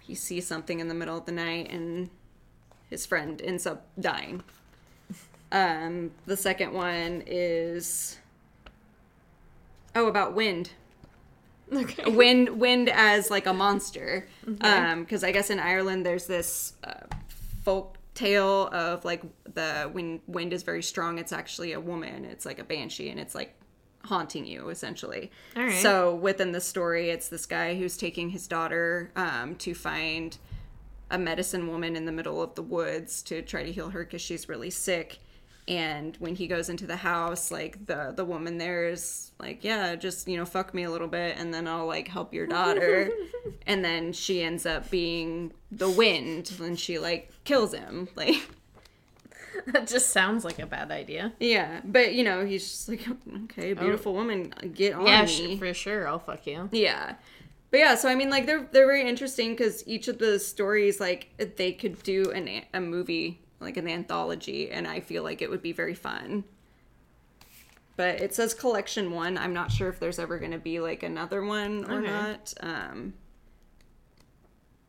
he 0.00 0.14
sees 0.14 0.46
something 0.46 0.80
in 0.80 0.88
the 0.88 0.94
middle 0.94 1.16
of 1.16 1.26
the 1.26 1.32
night, 1.32 1.70
and 1.70 2.10
his 2.88 3.04
friend 3.06 3.40
ends 3.42 3.66
up 3.66 3.86
dying. 4.00 4.42
Um, 5.52 6.10
the 6.26 6.36
second 6.36 6.72
one 6.72 7.22
is 7.26 8.18
oh 9.94 10.06
about 10.06 10.34
wind 10.34 10.70
Okay. 11.72 12.10
wind 12.10 12.60
wind 12.60 12.88
as 12.88 13.30
like 13.30 13.46
a 13.46 13.52
monster 13.52 14.26
um 14.62 15.00
because 15.02 15.22
i 15.22 15.32
guess 15.32 15.50
in 15.50 15.58
ireland 15.58 16.04
there's 16.04 16.26
this 16.26 16.74
uh, 16.84 16.94
folk 17.62 17.96
tale 18.14 18.68
of 18.68 19.04
like 19.04 19.22
the 19.54 19.88
when 19.92 20.20
wind 20.26 20.52
is 20.52 20.62
very 20.62 20.82
strong 20.82 21.18
it's 21.18 21.32
actually 21.32 21.72
a 21.72 21.80
woman 21.80 22.24
it's 22.24 22.46
like 22.46 22.58
a 22.58 22.64
banshee 22.64 23.10
and 23.10 23.20
it's 23.20 23.34
like 23.34 23.54
haunting 24.08 24.44
you 24.46 24.68
essentially. 24.68 25.30
All 25.56 25.62
right. 25.64 25.72
so 25.82 26.14
within 26.14 26.52
the 26.52 26.60
story 26.60 27.10
it's 27.10 27.28
this 27.28 27.46
guy 27.46 27.74
who's 27.76 27.96
taking 27.96 28.30
his 28.30 28.46
daughter 28.46 29.10
um 29.16 29.54
to 29.56 29.74
find 29.74 30.36
a 31.10 31.18
medicine 31.18 31.68
woman 31.68 31.96
in 31.96 32.04
the 32.04 32.12
middle 32.12 32.42
of 32.42 32.54
the 32.54 32.62
woods 32.62 33.22
to 33.22 33.40
try 33.42 33.62
to 33.62 33.72
heal 33.72 33.90
her 33.90 34.04
because 34.04 34.20
she's 34.20 34.48
really 34.48 34.70
sick. 34.70 35.18
And 35.66 36.16
when 36.18 36.34
he 36.34 36.46
goes 36.46 36.68
into 36.70 36.86
the 36.86 36.96
house 36.96 37.50
like 37.50 37.84
the 37.86 38.12
the 38.16 38.24
woman 38.24 38.56
there 38.56 38.88
is 38.88 39.32
like 39.38 39.62
yeah 39.64 39.96
just 39.96 40.26
you 40.26 40.36
know 40.38 40.46
fuck 40.46 40.72
me 40.72 40.84
a 40.84 40.90
little 40.90 41.08
bit 41.08 41.36
and 41.38 41.52
then 41.52 41.68
i'll 41.68 41.86
like 41.86 42.08
help 42.08 42.32
your 42.34 42.46
daughter. 42.46 43.10
And 43.66 43.84
then 43.84 44.14
she 44.14 44.42
ends 44.42 44.64
up 44.64 44.88
being 44.90 45.52
the 45.70 45.90
wind 45.90 46.52
and 46.58 46.78
she 46.80 46.98
like 46.98 47.30
kills 47.44 47.74
him. 47.74 48.08
Like 48.16 48.48
that 49.72 49.86
just 49.86 50.10
sounds 50.10 50.44
like 50.44 50.58
a 50.58 50.66
bad 50.66 50.90
idea. 50.90 51.32
yeah 51.40 51.80
but 51.84 52.14
you 52.14 52.24
know 52.24 52.44
he's 52.44 52.62
just 52.68 52.88
like 52.88 53.06
okay 53.44 53.72
beautiful 53.74 54.12
woman 54.14 54.52
get 54.74 54.94
on 54.94 55.06
Yeah, 55.06 55.24
me 55.24 55.56
for 55.56 55.72
sure. 55.74 56.06
I'll 56.08 56.18
fuck 56.18 56.46
you. 56.46 56.68
Yeah. 56.72 57.14
But 57.70 57.80
yeah, 57.80 57.96
so 57.96 58.08
I 58.08 58.14
mean, 58.14 58.30
like 58.30 58.46
they're 58.46 58.66
they're 58.72 58.86
very 58.86 59.06
interesting 59.06 59.50
because 59.52 59.86
each 59.86 60.08
of 60.08 60.16
the 60.18 60.38
stories, 60.38 61.00
like 61.00 61.28
they 61.56 61.72
could 61.72 62.02
do 62.02 62.30
an 62.30 62.48
a- 62.48 62.66
a 62.72 62.80
movie, 62.80 63.42
like 63.60 63.76
an 63.76 63.86
anthology, 63.86 64.70
and 64.70 64.86
I 64.88 65.00
feel 65.00 65.22
like 65.22 65.42
it 65.42 65.50
would 65.50 65.60
be 65.60 65.72
very 65.72 65.94
fun. 65.94 66.44
But 67.96 68.20
it 68.22 68.34
says 68.34 68.54
collection 68.54 69.10
one. 69.10 69.36
I'm 69.36 69.52
not 69.52 69.70
sure 69.70 69.88
if 69.90 69.98
there's 70.00 70.18
ever 70.18 70.38
going 70.38 70.52
to 70.52 70.58
be 70.58 70.80
like 70.80 71.02
another 71.02 71.44
one 71.44 71.84
or 71.90 71.98
Okay. 71.98 72.06
not. 72.10 72.54
Um, 72.60 73.12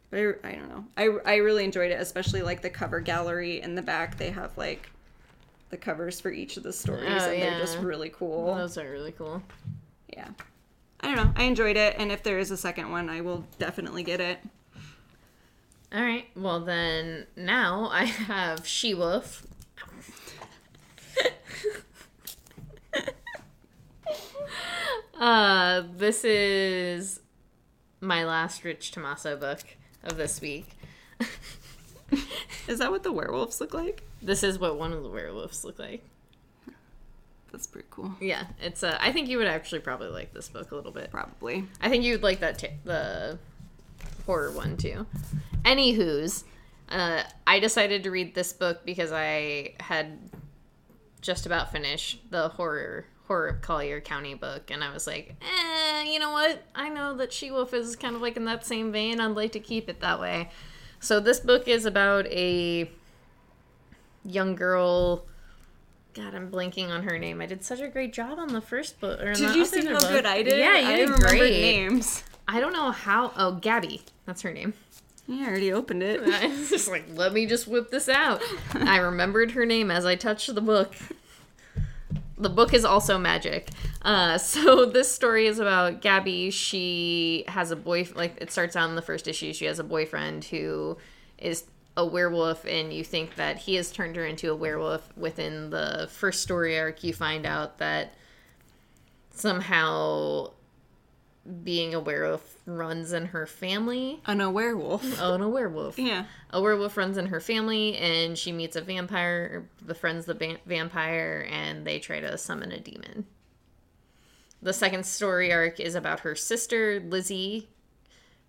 But 0.10 0.20
I, 0.20 0.50
I 0.50 0.56
don't 0.56 0.70
know. 0.70 0.86
I, 0.98 1.34
I 1.34 1.36
really 1.38 1.64
enjoyed 1.64 1.92
it, 1.92 2.00
especially 2.02 2.42
like 2.42 2.62
the 2.62 2.70
cover 2.70 3.00
gallery 3.00 3.62
in 3.62 3.76
the 3.76 3.82
back. 3.82 4.18
They 4.18 4.32
have 4.32 4.58
like 4.58 4.90
the 5.70 5.78
covers 5.78 6.20
for 6.20 6.32
each 6.32 6.58
of 6.58 6.64
the 6.64 6.74
stories, 6.74 7.06
Oh, 7.24 7.30
and 7.32 7.42
they're 7.42 7.60
just 7.60 7.78
really 7.78 8.10
cool. 8.10 8.56
Those 8.56 8.78
are 8.78 8.90
really 8.90 9.12
cool. 9.12 9.44
Yeah. 10.12 10.30
I 11.02 11.14
don't 11.14 11.16
know. 11.16 11.32
I 11.36 11.44
enjoyed 11.44 11.78
it, 11.78 11.96
and 11.98 12.12
if 12.12 12.24
there 12.24 12.40
is 12.40 12.52
a 12.52 12.58
second 12.58 12.92
one, 12.92 13.10
I 13.10 13.22
will 13.22 13.46
definitely 13.58 14.04
get 14.04 14.20
it. 14.20 14.40
All 15.94 16.02
right. 16.02 16.26
Well, 16.36 16.60
then 16.60 17.26
now 17.36 17.90
I 17.92 18.06
have 18.06 18.68
She 18.68 18.94
Wolf. 18.94 19.46
uh, 25.20 25.84
this 25.96 26.24
is 26.24 27.22
my 28.02 28.24
last 28.26 28.64
Rich 28.64 28.92
Tommaso 28.92 29.36
book 29.38 29.62
of 30.04 30.18
this 30.18 30.42
week. 30.42 30.70
Is 32.68 32.80
that 32.80 32.92
what 32.92 33.04
the 33.04 33.12
werewolves 33.12 33.60
look 33.62 33.74
like? 33.74 34.04
This 34.22 34.44
is 34.44 34.60
what 34.60 34.78
one 34.78 34.94
of 34.94 35.04
the 35.04 35.10
werewolves 35.10 35.64
look 35.64 35.80
like. 35.80 36.04
That's 37.52 37.68
pretty 37.68 37.88
cool. 37.90 38.14
Yeah, 38.22 38.46
it's. 38.62 38.84
Uh, 38.84 38.98
I 39.02 39.12
think 39.12 39.28
you 39.28 39.38
would 39.40 39.48
actually 39.48 39.80
probably 39.80 40.10
like 40.10 40.34
this 40.34 40.50
book 40.50 40.72
a 40.72 40.76
little 40.76 40.92
bit. 40.92 41.10
Probably. 41.10 41.68
I 41.82 41.90
think 41.90 42.04
you 42.04 42.14
would 42.14 42.24
like 42.24 42.40
that 42.42 42.60
t- 42.60 42.68
the 42.84 43.40
horror 44.26 44.52
one 44.52 44.78
too. 44.78 45.08
Anywho's, 45.64 46.44
uh, 46.90 47.24
I 47.48 47.60
decided 47.60 48.04
to 48.04 48.12
read 48.12 48.36
this 48.36 48.54
book 48.54 48.86
because 48.86 49.12
I 49.12 49.74
had 49.80 50.20
just 51.22 51.46
about 51.46 51.72
finished 51.72 52.22
the 52.30 52.50
horror 52.50 53.06
horror 53.30 53.48
of 53.50 53.62
Collier 53.62 54.02
County 54.02 54.34
book, 54.34 54.72
and 54.72 54.84
I 54.84 54.92
was 54.92 55.06
like, 55.06 55.36
eh, 55.40 56.04
you 56.12 56.18
know 56.18 56.32
what? 56.32 56.64
I 56.74 56.90
know 56.90 57.16
that 57.18 57.32
She 57.32 57.52
Wolf 57.52 57.76
is 57.76 57.96
kind 57.96 58.16
of 58.16 58.24
like 58.24 58.36
in 58.36 58.46
that 58.46 58.66
same 58.66 58.92
vein. 58.92 59.20
I'd 59.22 59.28
like 59.28 59.52
to 59.52 59.60
keep 59.60 59.88
it 59.88 60.00
that 60.02 60.20
way. 60.20 60.50
So 61.00 61.20
this 61.20 61.40
book 61.40 61.68
is 61.68 61.86
about 61.86 62.26
a 62.28 62.90
young 64.26 64.56
girl. 64.56 65.26
God, 66.16 66.34
I'm 66.34 66.50
blanking 66.50 66.90
on 66.90 67.04
her 67.04 67.20
name. 67.20 67.40
I 67.40 67.46
did 67.46 67.64
such 67.64 67.82
a 67.82 67.88
great 67.88 68.14
job 68.14 68.40
on 68.40 68.52
the 68.52 68.62
first 68.62 69.00
book. 69.00 69.22
Or 69.22 69.34
Did 69.34 69.56
you 69.56 69.64
see 69.64 69.86
how 69.86 70.00
book. 70.00 70.10
good 70.10 70.26
I 70.26 70.42
did? 70.42 70.58
Yeah, 70.58 70.80
you 70.80 70.88
I 70.88 70.96
did 70.96 71.02
remembered 71.10 71.30
great. 71.30 71.62
names. 71.62 72.24
I 72.48 72.60
don't 72.60 72.74
know 72.74 72.90
how. 72.92 73.32
Oh, 73.38 73.52
Gabby. 73.54 74.02
That's 74.26 74.42
her 74.42 74.52
name. 74.52 74.74
Yeah, 75.28 75.46
I 75.46 75.50
already 75.50 75.72
opened 75.72 76.02
it. 76.02 76.22
I 76.26 76.48
was 76.48 76.72
just 76.72 76.90
like, 76.90 77.06
let 77.14 77.32
me 77.32 77.46
just 77.46 77.68
whip 77.68 77.92
this 77.92 78.10
out. 78.10 78.42
I 78.74 78.98
remembered 78.98 79.52
her 79.52 79.68
name 79.68 79.92
as 79.92 80.04
I 80.04 80.16
touched 80.16 80.54
the 80.56 80.62
book. 80.62 80.96
The 82.40 82.50
book 82.50 82.74
is 82.74 82.86
also 82.86 83.18
magic. 83.18 83.70
Uh, 84.02 84.38
so 84.40 84.86
this 84.86 85.12
story 85.12 85.46
is 85.48 85.60
about 85.60 86.02
Gabby. 86.02 86.52
She 86.52 87.44
has 87.48 87.72
a 87.72 87.76
boy. 87.76 88.08
Like 88.16 88.38
it 88.42 88.52
starts 88.52 88.76
out 88.76 88.90
in 88.90 88.96
the 88.96 89.02
first 89.02 89.28
issue. 89.28 89.54
She 89.54 89.66
has 89.66 89.80
a 89.80 89.84
boyfriend 89.84 90.46
who 90.46 90.98
is 91.38 91.66
a 91.98 92.06
werewolf, 92.06 92.66
and 92.66 92.94
you 92.94 93.04
think 93.04 93.36
that 93.36 93.58
he 93.58 93.76
has 93.76 93.92
turned 93.92 94.16
her 94.16 94.26
into 94.26 94.52
a 94.52 94.56
werewolf. 94.56 95.10
Within 95.18 95.70
the 95.70 96.08
first 96.12 96.42
story 96.42 96.80
arc, 96.80 97.04
you 97.04 97.14
find 97.14 97.46
out 97.46 97.78
that 97.80 98.14
somehow 99.32 100.52
being 101.64 101.94
a 101.94 102.00
werewolf 102.00 102.58
runs 102.66 103.12
in 103.14 103.28
her 103.28 103.46
family. 103.46 104.22
And 104.26 104.42
a 104.42 104.50
werewolf. 104.50 105.04
Oh, 105.22 105.34
and 105.34 105.44
a 105.44 105.50
werewolf. 105.50 105.98
Yeah. 105.98 106.26
A 106.52 106.62
werewolf 106.62 106.98
runs 106.98 107.18
in 107.18 107.28
her 107.28 107.40
family, 107.40 107.96
and 107.98 108.38
she 108.38 108.52
meets 108.52 108.76
a 108.76 108.82
vampire, 108.82 109.68
befriends 109.86 110.26
the 110.26 110.34
va- 110.34 110.60
vampire, 110.66 111.48
and 111.50 111.86
they 111.86 112.00
try 112.00 112.20
to 112.20 112.38
summon 112.38 112.72
a 112.72 112.80
demon. 112.80 113.26
The 114.62 114.74
second 114.74 115.06
story 115.06 115.52
arc 115.54 115.80
is 115.80 115.96
about 115.96 116.22
her 116.22 116.36
sister, 116.36 117.00
Lizzie, 117.00 117.70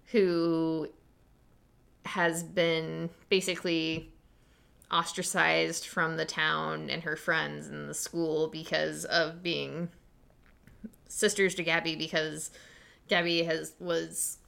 who 0.06 0.88
has 2.04 2.42
been 2.42 3.10
basically 3.28 4.12
ostracized 4.90 5.86
from 5.86 6.16
the 6.16 6.24
town 6.24 6.90
and 6.90 7.04
her 7.04 7.14
friends 7.14 7.68
and 7.68 7.88
the 7.88 7.94
school 7.94 8.48
because 8.48 9.04
of 9.04 9.42
being 9.42 9.88
sisters 11.08 11.54
to 11.54 11.62
Gabby 11.62 11.94
because 11.94 12.50
Gabby 13.10 13.42
has 13.42 13.74
was 13.80 14.38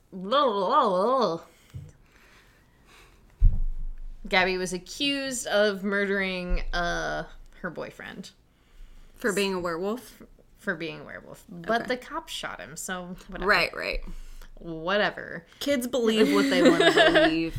Gabby 4.28 4.56
was 4.56 4.72
accused 4.72 5.46
of 5.48 5.82
murdering 5.84 6.62
uh 6.72 7.24
her 7.60 7.70
boyfriend 7.70 8.30
For 9.16 9.32
being 9.32 9.52
a 9.54 9.60
werewolf? 9.60 10.22
for 10.58 10.76
being 10.76 11.00
a 11.00 11.04
werewolf. 11.04 11.44
But 11.48 11.82
Okay. 11.82 11.88
the 11.88 11.96
cops 11.96 12.32
shot 12.32 12.60
him, 12.60 12.76
so 12.76 13.16
whatever. 13.26 13.48
Right, 13.50 13.76
right. 13.76 14.00
Whatever. 14.60 15.44
Kids 15.58 15.88
believe 15.88 16.32
what 16.32 16.48
they 16.50 16.62
want 16.62 16.84
to 16.94 17.10
believe. 17.12 17.56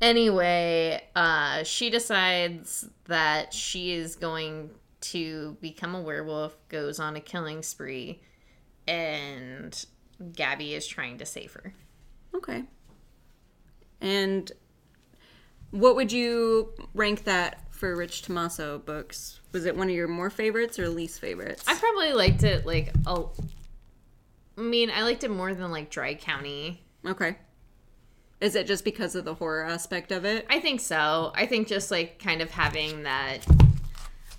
Anyway, 0.00 1.02
uh, 1.16 1.64
she 1.64 1.90
decides 1.90 2.88
that 3.06 3.52
she 3.52 3.92
is 3.92 4.14
going 4.14 4.70
to 5.00 5.56
become 5.60 5.96
a 5.96 6.00
werewolf, 6.00 6.56
goes 6.68 7.00
on 7.00 7.16
a 7.16 7.20
killing 7.20 7.60
spree, 7.64 8.20
and 8.86 9.84
Gabby 10.32 10.74
is 10.74 10.86
trying 10.86 11.18
to 11.18 11.26
save 11.26 11.52
her. 11.52 11.74
Okay. 12.34 12.64
And 14.00 14.50
what 15.70 15.96
would 15.96 16.12
you 16.12 16.72
rank 16.94 17.24
that 17.24 17.60
for 17.70 17.96
Rich 17.96 18.22
Tommaso 18.22 18.78
books? 18.78 19.40
Was 19.52 19.64
it 19.66 19.76
one 19.76 19.88
of 19.88 19.94
your 19.94 20.08
more 20.08 20.30
favorites 20.30 20.78
or 20.78 20.88
least 20.88 21.20
favorites? 21.20 21.64
I 21.66 21.74
probably 21.74 22.12
liked 22.12 22.42
it 22.42 22.66
like 22.66 22.92
a. 23.06 23.24
I 24.56 24.60
mean, 24.60 24.90
I 24.90 25.02
liked 25.02 25.24
it 25.24 25.30
more 25.30 25.54
than 25.54 25.70
like 25.70 25.90
Dry 25.90 26.14
County. 26.14 26.84
Okay. 27.04 27.36
Is 28.40 28.54
it 28.54 28.66
just 28.66 28.84
because 28.84 29.14
of 29.14 29.24
the 29.24 29.34
horror 29.34 29.64
aspect 29.64 30.12
of 30.12 30.24
it? 30.24 30.46
I 30.50 30.60
think 30.60 30.80
so. 30.80 31.32
I 31.34 31.46
think 31.46 31.66
just 31.66 31.90
like 31.90 32.18
kind 32.18 32.42
of 32.42 32.50
having 32.50 33.04
that. 33.04 33.38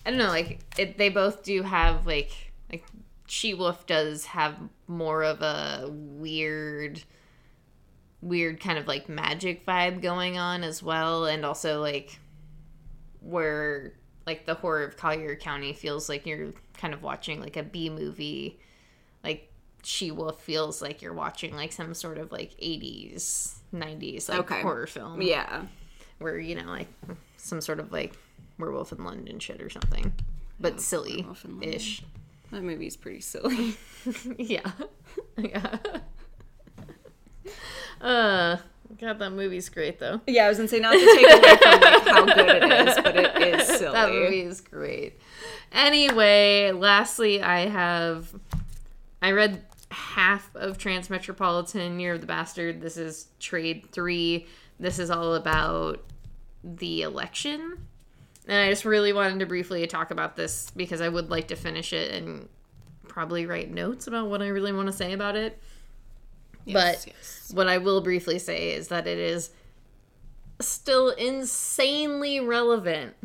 I 0.06 0.12
don't 0.12 0.20
know. 0.20 0.28
Like 0.28 0.60
it, 0.78 0.98
they 0.98 1.10
both 1.10 1.44
do 1.44 1.64
have 1.64 2.06
like 2.06 2.06
like 2.06 2.45
She 3.28 3.54
Wolf 3.54 3.86
does 3.88 4.26
have 4.26 4.56
more 4.88 5.24
of 5.24 5.42
a 5.42 5.88
weird, 5.90 7.02
weird 8.22 8.60
kind 8.60 8.78
of 8.78 8.88
like 8.88 9.10
magic 9.10 9.66
vibe 9.66 10.02
going 10.02 10.38
on 10.38 10.64
as 10.64 10.84
well, 10.84 11.26
and 11.26 11.46
also 11.46 11.82
like 11.82 12.20
where 13.22 13.94
like 14.26 14.46
the 14.46 14.56
horror 14.56 14.84
of 14.84 14.98
Collier 14.98 15.36
County 15.36 15.74
feels 15.74 16.10
like 16.10 16.26
you're 16.26 16.54
kind 16.78 16.94
of 16.94 17.04
watching 17.04 17.40
like 17.40 17.58
a 17.58 17.64
B 17.64 17.90
movie, 17.90 18.60
like 19.24 19.52
She 19.84 20.12
Wolf 20.12 20.40
feels 20.42 20.82
like 20.82 21.02
you're 21.02 21.14
watching 21.14 21.56
like 21.56 21.72
some 21.72 21.94
sort 21.94 22.18
of 22.18 22.32
like 22.32 22.52
80s, 22.60 23.56
90s 23.74 24.30
like 24.30 24.40
Okay. 24.40 24.62
horror 24.62 24.88
film 24.88 25.22
Yeah. 25.22 25.64
where 26.20 26.38
you 26.40 26.56
know 26.56 26.66
like 26.70 26.88
some 27.38 27.62
sort 27.62 27.80
of 27.80 27.92
like 27.92 28.16
werewolf 28.58 28.92
in 28.94 29.04
london 29.04 29.38
shit 29.38 29.62
or 29.62 29.70
something 29.70 30.14
but 30.62 30.80
silly 30.80 31.20
in 31.20 31.28
London. 31.60 31.74
ish 31.74 32.02
That 32.56 32.64
movie's 32.64 32.96
pretty 32.96 33.20
silly. 33.20 33.76
yeah. 34.38 34.62
Yeah. 35.38 35.78
Uh 38.00 38.58
god 39.02 39.20
that 39.20 39.32
movie's 39.32 39.68
great 39.68 40.00
though. 40.00 40.22
Yeah, 40.26 40.46
I 40.46 40.50
was 40.50 40.58
gonna 40.58 40.70
say 40.70 40.80
not 40.80 40.94
to 40.94 41.00
take 41.00 41.26
away 41.26 41.58
from 41.58 41.82
like 41.82 42.08
how 42.08 42.26
good 42.26 42.64
it 42.64 42.88
is, 42.88 42.96
but 42.96 43.16
it 43.18 43.60
is 43.60 43.68
silly. 43.80 43.92
that 43.92 44.10
movie 44.10 44.40
is 44.42 44.62
great. 44.62 45.20
Anyway 45.74 46.72
lastly 46.72 47.42
i 47.42 47.68
have 47.68 48.34
i 49.22 49.32
read 49.32 49.62
half 49.92 50.50
of 50.56 50.78
transmetropolitan 50.78 52.00
year 52.00 52.14
of 52.14 52.22
the 52.22 52.28
bastard. 52.28 52.80
This 52.80 52.96
is 52.96 53.28
trade 53.40 53.88
three. 53.92 54.48
This 54.80 54.98
is 55.00 55.10
all 55.12 55.36
about 55.36 56.02
the 56.64 57.02
election 57.02 57.86
and 58.48 58.58
i 58.58 58.70
just 58.70 58.86
really 58.86 59.14
wanted 59.14 59.40
to 59.40 59.46
briefly 59.46 59.86
talk 59.88 60.12
about 60.12 60.36
this 60.36 60.72
because 60.76 61.02
i 61.02 61.10
would 61.10 61.30
like 61.30 61.48
to 61.48 61.56
finish 61.56 61.94
it 61.94 62.12
and 62.12 62.48
probably 63.08 63.46
write 63.46 63.72
notes 63.72 64.08
about 64.08 64.28
what 64.28 64.42
i 64.42 64.48
really 64.48 64.74
want 64.74 64.88
to 64.88 64.94
say 64.94 65.14
about 65.14 65.36
it 65.36 65.62
but 66.74 67.06
yes. 67.06 67.52
what 67.54 67.68
I 67.68 67.78
will 67.78 68.02
briefly 68.02 68.40
say 68.40 68.72
is 68.72 68.88
that 68.88 69.08
it 69.08 69.20
is 69.20 69.52
still 70.60 71.10
insanely 71.10 72.40
relevant. 72.40 73.16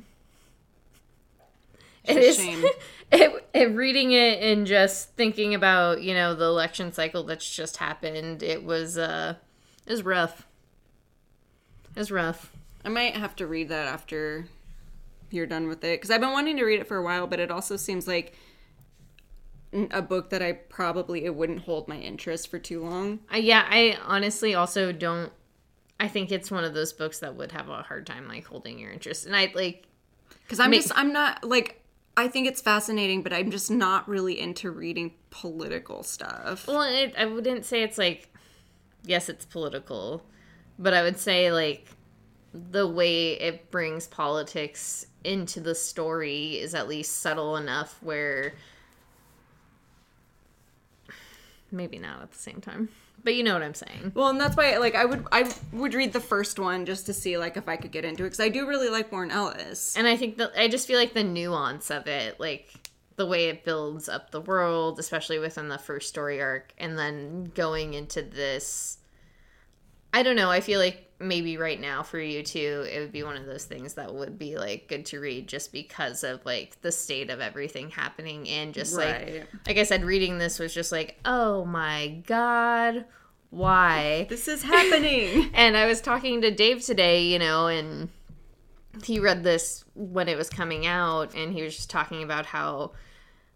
It 2.04 2.16
a 2.16 2.20
is 2.20 2.36
shame. 2.36 2.64
it, 3.12 3.48
it 3.54 3.74
reading 3.74 4.12
it 4.12 4.42
and 4.42 4.66
just 4.66 5.14
thinking 5.16 5.54
about, 5.54 6.02
you 6.02 6.14
know, 6.14 6.34
the 6.34 6.44
election 6.44 6.92
cycle 6.92 7.22
that's 7.24 7.48
just 7.48 7.78
happened. 7.78 8.42
It 8.42 8.62
was 8.64 8.98
uh 8.98 9.36
it 9.86 9.90
was 9.90 10.02
rough. 10.04 10.46
It 11.94 11.98
was 11.98 12.10
rough. 12.10 12.52
I 12.84 12.88
might 12.88 13.16
have 13.16 13.36
to 13.36 13.46
read 13.46 13.68
that 13.68 13.86
after 13.86 14.46
you're 15.32 15.46
done 15.46 15.68
with 15.68 15.84
it 15.84 16.00
because 16.00 16.10
I've 16.10 16.20
been 16.20 16.32
wanting 16.32 16.56
to 16.56 16.64
read 16.64 16.80
it 16.80 16.86
for 16.86 16.96
a 16.96 17.02
while, 17.02 17.26
but 17.26 17.40
it 17.40 17.50
also 17.50 17.76
seems 17.76 18.06
like 18.08 18.34
a 19.72 20.02
book 20.02 20.30
that 20.30 20.42
I 20.42 20.52
probably 20.52 21.24
it 21.24 21.34
wouldn't 21.34 21.60
hold 21.60 21.86
my 21.86 21.96
interest 21.96 22.48
for 22.48 22.58
too 22.58 22.82
long. 22.82 23.20
I, 23.30 23.38
yeah, 23.38 23.66
I 23.68 23.96
honestly 24.04 24.54
also 24.54 24.92
don't 24.92 25.32
I 26.00 26.08
think 26.08 26.32
it's 26.32 26.50
one 26.50 26.64
of 26.64 26.72
those 26.74 26.92
books 26.92 27.18
that 27.20 27.36
would 27.36 27.52
have 27.52 27.68
a 27.68 27.82
hard 27.82 28.06
time 28.06 28.26
like 28.26 28.46
holding 28.46 28.78
your 28.78 28.90
interest. 28.90 29.26
And 29.26 29.36
I 29.36 29.52
like 29.54 29.84
Because 30.42 30.58
I'm 30.58 30.72
just 30.72 30.90
I'm 30.96 31.12
not 31.12 31.44
like 31.44 31.80
I 32.16 32.28
think 32.28 32.48
it's 32.48 32.60
fascinating, 32.60 33.22
but 33.22 33.32
I'm 33.32 33.50
just 33.50 33.70
not 33.70 34.08
really 34.08 34.40
into 34.40 34.70
reading 34.70 35.12
political 35.30 36.02
stuff. 36.02 36.66
Well, 36.66 36.82
it, 36.82 37.14
I 37.16 37.26
wouldn't 37.26 37.64
say 37.64 37.82
it's 37.82 37.96
like, 37.96 38.28
yes, 39.04 39.28
it's 39.28 39.44
political, 39.46 40.22
but 40.78 40.92
I 40.92 41.02
would 41.02 41.18
say 41.18 41.52
like 41.52 41.86
the 42.52 42.86
way 42.86 43.32
it 43.32 43.70
brings 43.70 44.06
politics 44.06 45.06
into 45.24 45.60
the 45.60 45.74
story 45.74 46.58
is 46.58 46.74
at 46.74 46.88
least 46.88 47.18
subtle 47.18 47.56
enough 47.56 47.98
where 48.02 48.54
maybe 51.70 51.98
not 51.98 52.22
at 52.22 52.32
the 52.32 52.38
same 52.38 52.60
time. 52.60 52.88
But 53.22 53.34
you 53.34 53.44
know 53.44 53.52
what 53.52 53.62
I'm 53.62 53.74
saying. 53.74 54.12
Well, 54.14 54.28
and 54.28 54.40
that's 54.40 54.56
why, 54.56 54.76
like, 54.78 54.94
I 54.94 55.04
would 55.04 55.26
I 55.30 55.52
would 55.72 55.94
read 55.94 56.12
the 56.12 56.20
first 56.20 56.58
one 56.58 56.86
just 56.86 57.06
to 57.06 57.12
see 57.12 57.36
like 57.36 57.56
if 57.56 57.68
I 57.68 57.76
could 57.76 57.92
get 57.92 58.04
into 58.04 58.22
it 58.24 58.26
because 58.26 58.40
I 58.40 58.48
do 58.48 58.66
really 58.66 58.88
like 58.88 59.12
Warren 59.12 59.30
Ellis. 59.30 59.96
And 59.96 60.06
I 60.06 60.16
think 60.16 60.38
that 60.38 60.52
I 60.56 60.68
just 60.68 60.86
feel 60.86 60.98
like 60.98 61.12
the 61.12 61.24
nuance 61.24 61.90
of 61.90 62.06
it, 62.06 62.40
like 62.40 62.90
the 63.16 63.26
way 63.26 63.48
it 63.48 63.64
builds 63.64 64.08
up 64.08 64.30
the 64.30 64.40
world, 64.40 64.98
especially 64.98 65.38
within 65.38 65.68
the 65.68 65.76
first 65.76 66.08
story 66.08 66.40
arc, 66.40 66.72
and 66.78 66.98
then 66.98 67.52
going 67.54 67.92
into 67.92 68.22
this. 68.22 68.98
I 70.14 70.22
don't 70.22 70.36
know. 70.36 70.50
I 70.50 70.60
feel 70.60 70.80
like 70.80 71.09
maybe 71.20 71.58
right 71.58 71.80
now 71.80 72.02
for 72.02 72.18
you 72.18 72.42
too, 72.42 72.86
it 72.90 72.98
would 72.98 73.12
be 73.12 73.22
one 73.22 73.36
of 73.36 73.46
those 73.46 73.64
things 73.64 73.94
that 73.94 74.12
would 74.12 74.38
be 74.38 74.56
like 74.56 74.88
good 74.88 75.04
to 75.06 75.20
read 75.20 75.46
just 75.46 75.70
because 75.70 76.24
of 76.24 76.44
like 76.46 76.80
the 76.80 76.90
state 76.90 77.30
of 77.30 77.40
everything 77.40 77.90
happening 77.90 78.48
and 78.48 78.72
just 78.72 78.96
like 78.96 79.46
like 79.66 79.76
I 79.76 79.82
said, 79.82 80.04
reading 80.04 80.38
this 80.38 80.58
was 80.58 80.72
just 80.72 80.90
like, 80.90 81.18
oh 81.24 81.64
my 81.64 82.22
god, 82.26 83.04
why? 83.50 84.26
This 84.28 84.48
is 84.48 84.62
happening. 84.62 85.50
And 85.54 85.76
I 85.76 85.86
was 85.86 86.00
talking 86.00 86.40
to 86.40 86.50
Dave 86.50 86.84
today, 86.84 87.24
you 87.24 87.38
know, 87.38 87.66
and 87.66 88.08
he 89.04 89.18
read 89.18 89.44
this 89.44 89.84
when 89.94 90.28
it 90.28 90.38
was 90.38 90.48
coming 90.48 90.86
out, 90.86 91.34
and 91.34 91.52
he 91.52 91.62
was 91.62 91.76
just 91.76 91.90
talking 91.90 92.22
about 92.22 92.46
how 92.46 92.92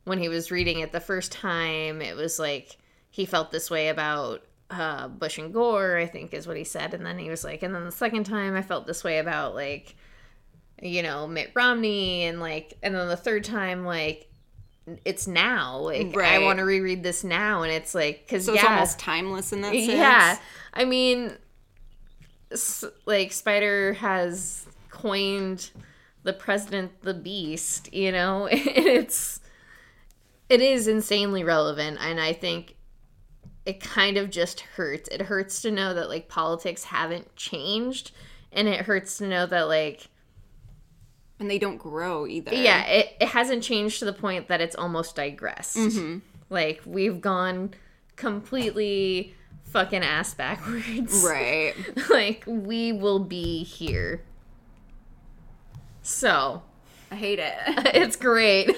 when 0.05 0.19
he 0.19 0.29
was 0.29 0.51
reading 0.51 0.81
it 0.81 0.93
the 0.93 1.01
first 1.01 1.33
time, 1.33 2.03
it 2.03 2.15
was 2.15 2.39
like 2.39 2.77
he 3.11 3.25
felt 3.25 3.51
this 3.51 3.71
way 3.71 3.89
about 3.89 4.43
uh, 4.71 5.09
Bush 5.09 5.39
and 5.39 5.53
Gore, 5.53 5.97
I 5.97 6.07
think 6.07 6.35
is 6.35 6.47
what 6.47 6.57
he 6.57 6.65
said. 6.65 6.95
And 6.95 7.05
then 7.05 7.19
he 7.19 7.31
was 7.31 7.45
like, 7.45 7.63
and 7.63 7.75
then 7.75 7.85
the 7.85 7.93
second 7.93 8.25
time, 8.25 8.55
I 8.55 8.63
felt 8.63 8.87
this 8.87 9.05
way 9.05 9.19
about 9.19 9.55
like, 9.55 9.97
you 10.83 11.03
know, 11.03 11.27
Mitt 11.27 11.53
Romney, 11.55 12.25
and 12.25 12.41
like, 12.41 12.75
and 12.83 12.95
then 12.95 13.09
the 13.09 13.17
third 13.17 13.45
time, 13.45 13.85
like, 13.85 14.29
it's 15.05 15.27
now. 15.27 15.79
Like, 15.79 16.17
I 16.17 16.41
want 16.41 16.59
to 16.59 16.65
reread 16.65 17.03
this 17.03 17.25
now, 17.25 17.63
and 17.63 17.73
it's 17.73 17.95
like, 17.95 18.27
because 18.27 18.47
so 18.47 18.53
yeah, 18.53 18.61
it's 18.61 18.69
almost 18.69 18.99
timeless 18.99 19.53
in 19.53 19.63
that 19.63 19.73
sense. 19.73 19.87
yeah, 19.87 20.39
I 20.73 20.85
mean, 20.85 21.37
like 23.07 23.33
Spider 23.33 23.95
has 23.95 24.67
coined 24.91 25.71
the 26.23 26.33
president 26.33 27.03
the 27.03 27.15
beast. 27.15 27.93
You 27.95 28.13
know, 28.13 28.49
it's 28.51 29.41
it 30.49 30.61
is 30.61 30.89
insanely 30.89 31.45
relevant, 31.45 31.99
and 32.01 32.21
I 32.21 32.33
think 32.33 32.77
it 33.67 33.81
kind 33.81 34.17
of 34.17 34.31
just 34.31 34.61
hurts. 34.61 35.09
It 35.09 35.23
hurts 35.23 35.63
to 35.63 35.71
know 35.71 35.95
that 35.95 36.09
like 36.09 36.29
politics 36.29 36.85
haven't 36.85 37.35
changed, 37.37 38.13
and 38.53 38.69
it 38.69 38.83
hurts 38.83 39.19
to 39.19 39.27
know 39.27 39.47
that 39.47 39.69
like 39.69 40.09
and 41.39 41.51
they 41.51 41.59
don't 41.59 41.79
grow 41.79 42.27
either. 42.27 42.55
yeah, 42.55 42.85
it, 42.87 43.17
it 43.21 43.29
hasn't 43.29 43.63
changed 43.63 43.99
to 43.99 44.05
the 44.05 44.13
point 44.13 44.49
that 44.49 44.61
it's 44.61 44.77
almost 44.77 45.17
digressed. 45.17 45.77
Mm-hmm. 45.77 46.19
Like 46.51 46.81
we've 46.87 47.21
gone 47.21 47.75
completely 48.17 49.35
fucking 49.65 50.03
ass 50.03 50.35
backwards. 50.35 51.25
Right. 51.27 51.75
like 52.11 52.45
we 52.47 52.93
will 52.93 53.19
be 53.19 53.65
here. 53.65 54.23
So 56.03 56.63
I 57.11 57.17
hate 57.17 57.39
it. 57.39 57.55
it's 57.95 58.17
great. 58.17 58.71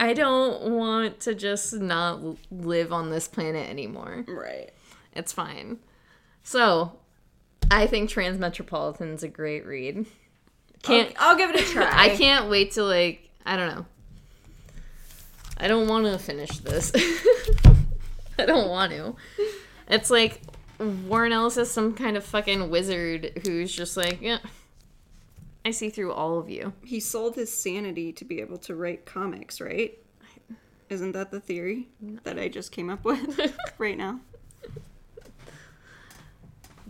I 0.00 0.14
don't 0.14 0.72
want 0.72 1.20
to 1.20 1.34
just 1.34 1.74
not 1.74 2.20
live 2.50 2.90
on 2.90 3.10
this 3.10 3.28
planet 3.28 3.68
anymore. 3.68 4.24
right. 4.26 4.70
It's 5.12 5.32
fine. 5.32 5.78
So, 6.42 6.92
I 7.70 7.86
think 7.86 8.08
Transmetropolitan's 8.08 9.22
a 9.22 9.28
great 9.28 9.66
read. 9.66 10.06
Can't 10.82 11.12
I'll, 11.18 11.32
I'll 11.32 11.36
give 11.36 11.50
it 11.50 11.60
a 11.60 11.64
try. 11.72 11.90
I 11.92 12.16
can't 12.16 12.48
wait 12.48 12.72
to 12.72 12.82
like 12.82 13.28
I 13.44 13.56
don't 13.56 13.74
know. 13.74 13.86
I 15.58 15.68
don't 15.68 15.86
want 15.86 16.06
to 16.06 16.18
finish 16.18 16.58
this. 16.58 16.92
I 18.38 18.46
don't 18.46 18.70
want 18.70 18.92
to. 18.92 19.14
It's 19.86 20.08
like 20.08 20.40
Warren 20.78 21.32
Ellis 21.32 21.58
is 21.58 21.70
some 21.70 21.92
kind 21.92 22.16
of 22.16 22.24
fucking 22.24 22.70
wizard 22.70 23.42
who's 23.44 23.70
just 23.70 23.98
like, 23.98 24.22
yeah, 24.22 24.38
I 25.64 25.70
see 25.72 25.90
through 25.90 26.12
all 26.12 26.38
of 26.38 26.48
you. 26.48 26.72
He 26.82 27.00
sold 27.00 27.34
his 27.34 27.52
sanity 27.52 28.12
to 28.14 28.24
be 28.24 28.40
able 28.40 28.58
to 28.58 28.74
write 28.74 29.04
comics, 29.04 29.60
right? 29.60 29.98
Isn't 30.88 31.12
that 31.12 31.30
the 31.30 31.40
theory 31.40 31.88
that 32.24 32.38
I 32.38 32.48
just 32.48 32.72
came 32.72 32.90
up 32.90 33.04
with 33.04 33.56
right 33.78 33.96
now? 33.96 34.20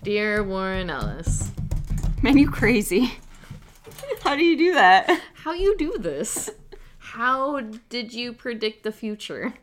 Dear 0.02 0.42
Warren 0.42 0.88
Ellis, 0.88 1.50
Man, 2.22 2.36
you 2.36 2.50
crazy. 2.50 3.14
How 4.22 4.36
do 4.36 4.44
you 4.44 4.56
do 4.56 4.74
that? 4.74 5.22
how 5.32 5.52
you 5.52 5.74
do 5.78 5.96
this? 5.98 6.50
How 6.98 7.60
did 7.88 8.12
you 8.12 8.34
predict 8.34 8.84
the 8.84 8.92
future? 8.92 9.54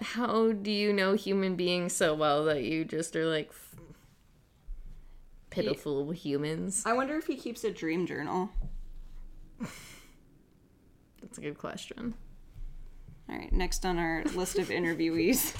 How 0.00 0.52
do 0.52 0.70
you 0.70 0.94
know 0.94 1.12
human 1.14 1.54
beings 1.54 1.92
so 1.94 2.14
well 2.14 2.44
that 2.46 2.62
you 2.62 2.86
just 2.86 3.14
are 3.14 3.26
like 3.26 3.52
pitiful 5.50 6.10
humans? 6.10 6.82
I 6.86 6.92
wonder 6.92 7.16
if 7.16 7.26
he 7.26 7.36
keeps 7.36 7.64
a 7.64 7.70
dream 7.70 8.06
journal. 8.06 8.50
That's 11.20 11.38
a 11.38 11.40
good 11.40 11.58
question. 11.58 12.14
All 13.28 13.36
right, 13.36 13.52
next 13.52 13.84
on 13.84 13.98
our 13.98 14.24
list 14.34 14.58
of 14.58 14.68
interviewees, 14.68 15.54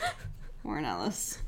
Warren 0.64 0.84
Ellis. 0.84 1.38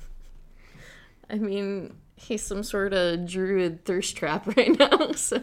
I 1.29 1.37
mean, 1.37 1.97
he's 2.15 2.43
some 2.43 2.63
sort 2.63 2.93
of 2.93 3.27
druid 3.27 3.85
thirst 3.85 4.17
trap 4.17 4.47
right 4.57 4.79
now, 4.79 5.13
so. 5.13 5.43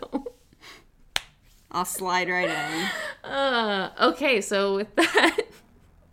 I'll 1.71 1.83
slide 1.83 2.29
right 2.29 2.49
in. 2.49 3.29
Uh, 3.29 3.91
okay, 4.01 4.39
so 4.39 4.75
with 4.75 4.95
that, 4.95 5.37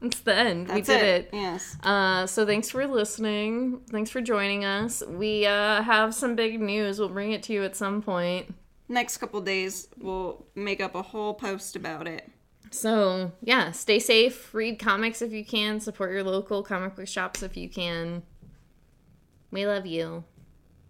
it's 0.03 0.21
the 0.21 0.35
end. 0.35 0.67
That's 0.67 0.89
we 0.89 0.95
did 0.95 1.03
it. 1.03 1.31
Yes. 1.33 1.77
Uh, 1.83 2.27
so 2.27 2.45
thanks 2.45 2.69
for 2.69 2.87
listening. 2.87 3.81
Thanks 3.91 4.11
for 4.11 4.21
joining 4.21 4.65
us. 4.65 5.03
We 5.07 5.47
uh, 5.47 5.83
have 5.83 6.15
some 6.15 6.35
big 6.35 6.61
news. 6.61 6.99
We'll 6.99 7.09
bring 7.09 7.33
it 7.33 7.43
to 7.45 7.53
you 7.53 7.63
at 7.65 7.77
some 7.77 8.03
point. 8.03 8.53
Next 8.89 9.19
couple 9.19 9.41
days, 9.41 9.89
we'll 9.99 10.45
make 10.55 10.81
up 10.81 10.95
a 10.95 11.03
whole 11.03 11.35
post 11.35 11.77
about 11.77 12.07
it. 12.07 12.29
So 12.71 13.33
yeah, 13.43 13.71
stay 13.71 13.99
safe. 13.99 14.53
Read 14.53 14.79
comics 14.79 15.23
if 15.23 15.33
you 15.33 15.45
can. 15.45 15.79
Support 15.79 16.11
your 16.11 16.25
local 16.25 16.63
comic 16.63 16.97
book 16.97 17.07
shops 17.07 17.43
if 17.43 17.57
you 17.57 17.69
can. 17.69 18.23
We 19.51 19.67
love 19.67 19.87
you. 19.87 20.25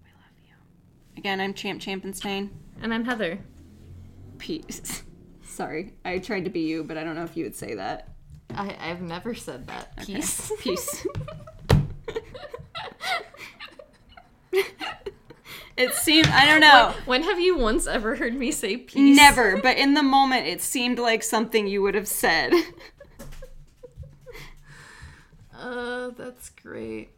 We 0.04 0.10
love 0.10 0.38
you. 0.44 0.54
Again, 1.16 1.40
I'm 1.40 1.52
Champ 1.52 1.82
Champenstein. 1.82 2.50
And 2.80 2.94
I'm 2.94 3.04
Heather. 3.04 3.40
Peace. 4.38 5.02
Sorry, 5.42 5.92
I 6.04 6.18
tried 6.18 6.44
to 6.44 6.50
be 6.50 6.60
you, 6.60 6.82
but 6.82 6.96
I 6.96 7.04
don't 7.04 7.14
know 7.14 7.24
if 7.24 7.36
you 7.36 7.44
would 7.44 7.56
say 7.56 7.74
that. 7.74 8.11
I, 8.56 8.76
I've 8.80 9.02
never 9.02 9.34
said 9.34 9.66
that. 9.68 9.96
Peace. 10.04 10.52
Peace. 10.60 11.06
it 15.76 15.94
seemed, 15.94 16.28
I 16.28 16.46
don't 16.46 16.60
know. 16.60 16.94
When 17.06 17.22
have 17.22 17.40
you 17.40 17.56
once 17.56 17.86
ever 17.86 18.16
heard 18.16 18.34
me 18.34 18.52
say 18.52 18.76
peace? 18.76 19.16
Never, 19.16 19.60
but 19.60 19.76
in 19.78 19.94
the 19.94 20.02
moment, 20.02 20.46
it 20.46 20.60
seemed 20.60 20.98
like 20.98 21.22
something 21.22 21.66
you 21.66 21.82
would 21.82 21.94
have 21.94 22.08
said. 22.08 22.52
Uh, 25.56 26.10
that's 26.10 26.50
great. 26.50 27.10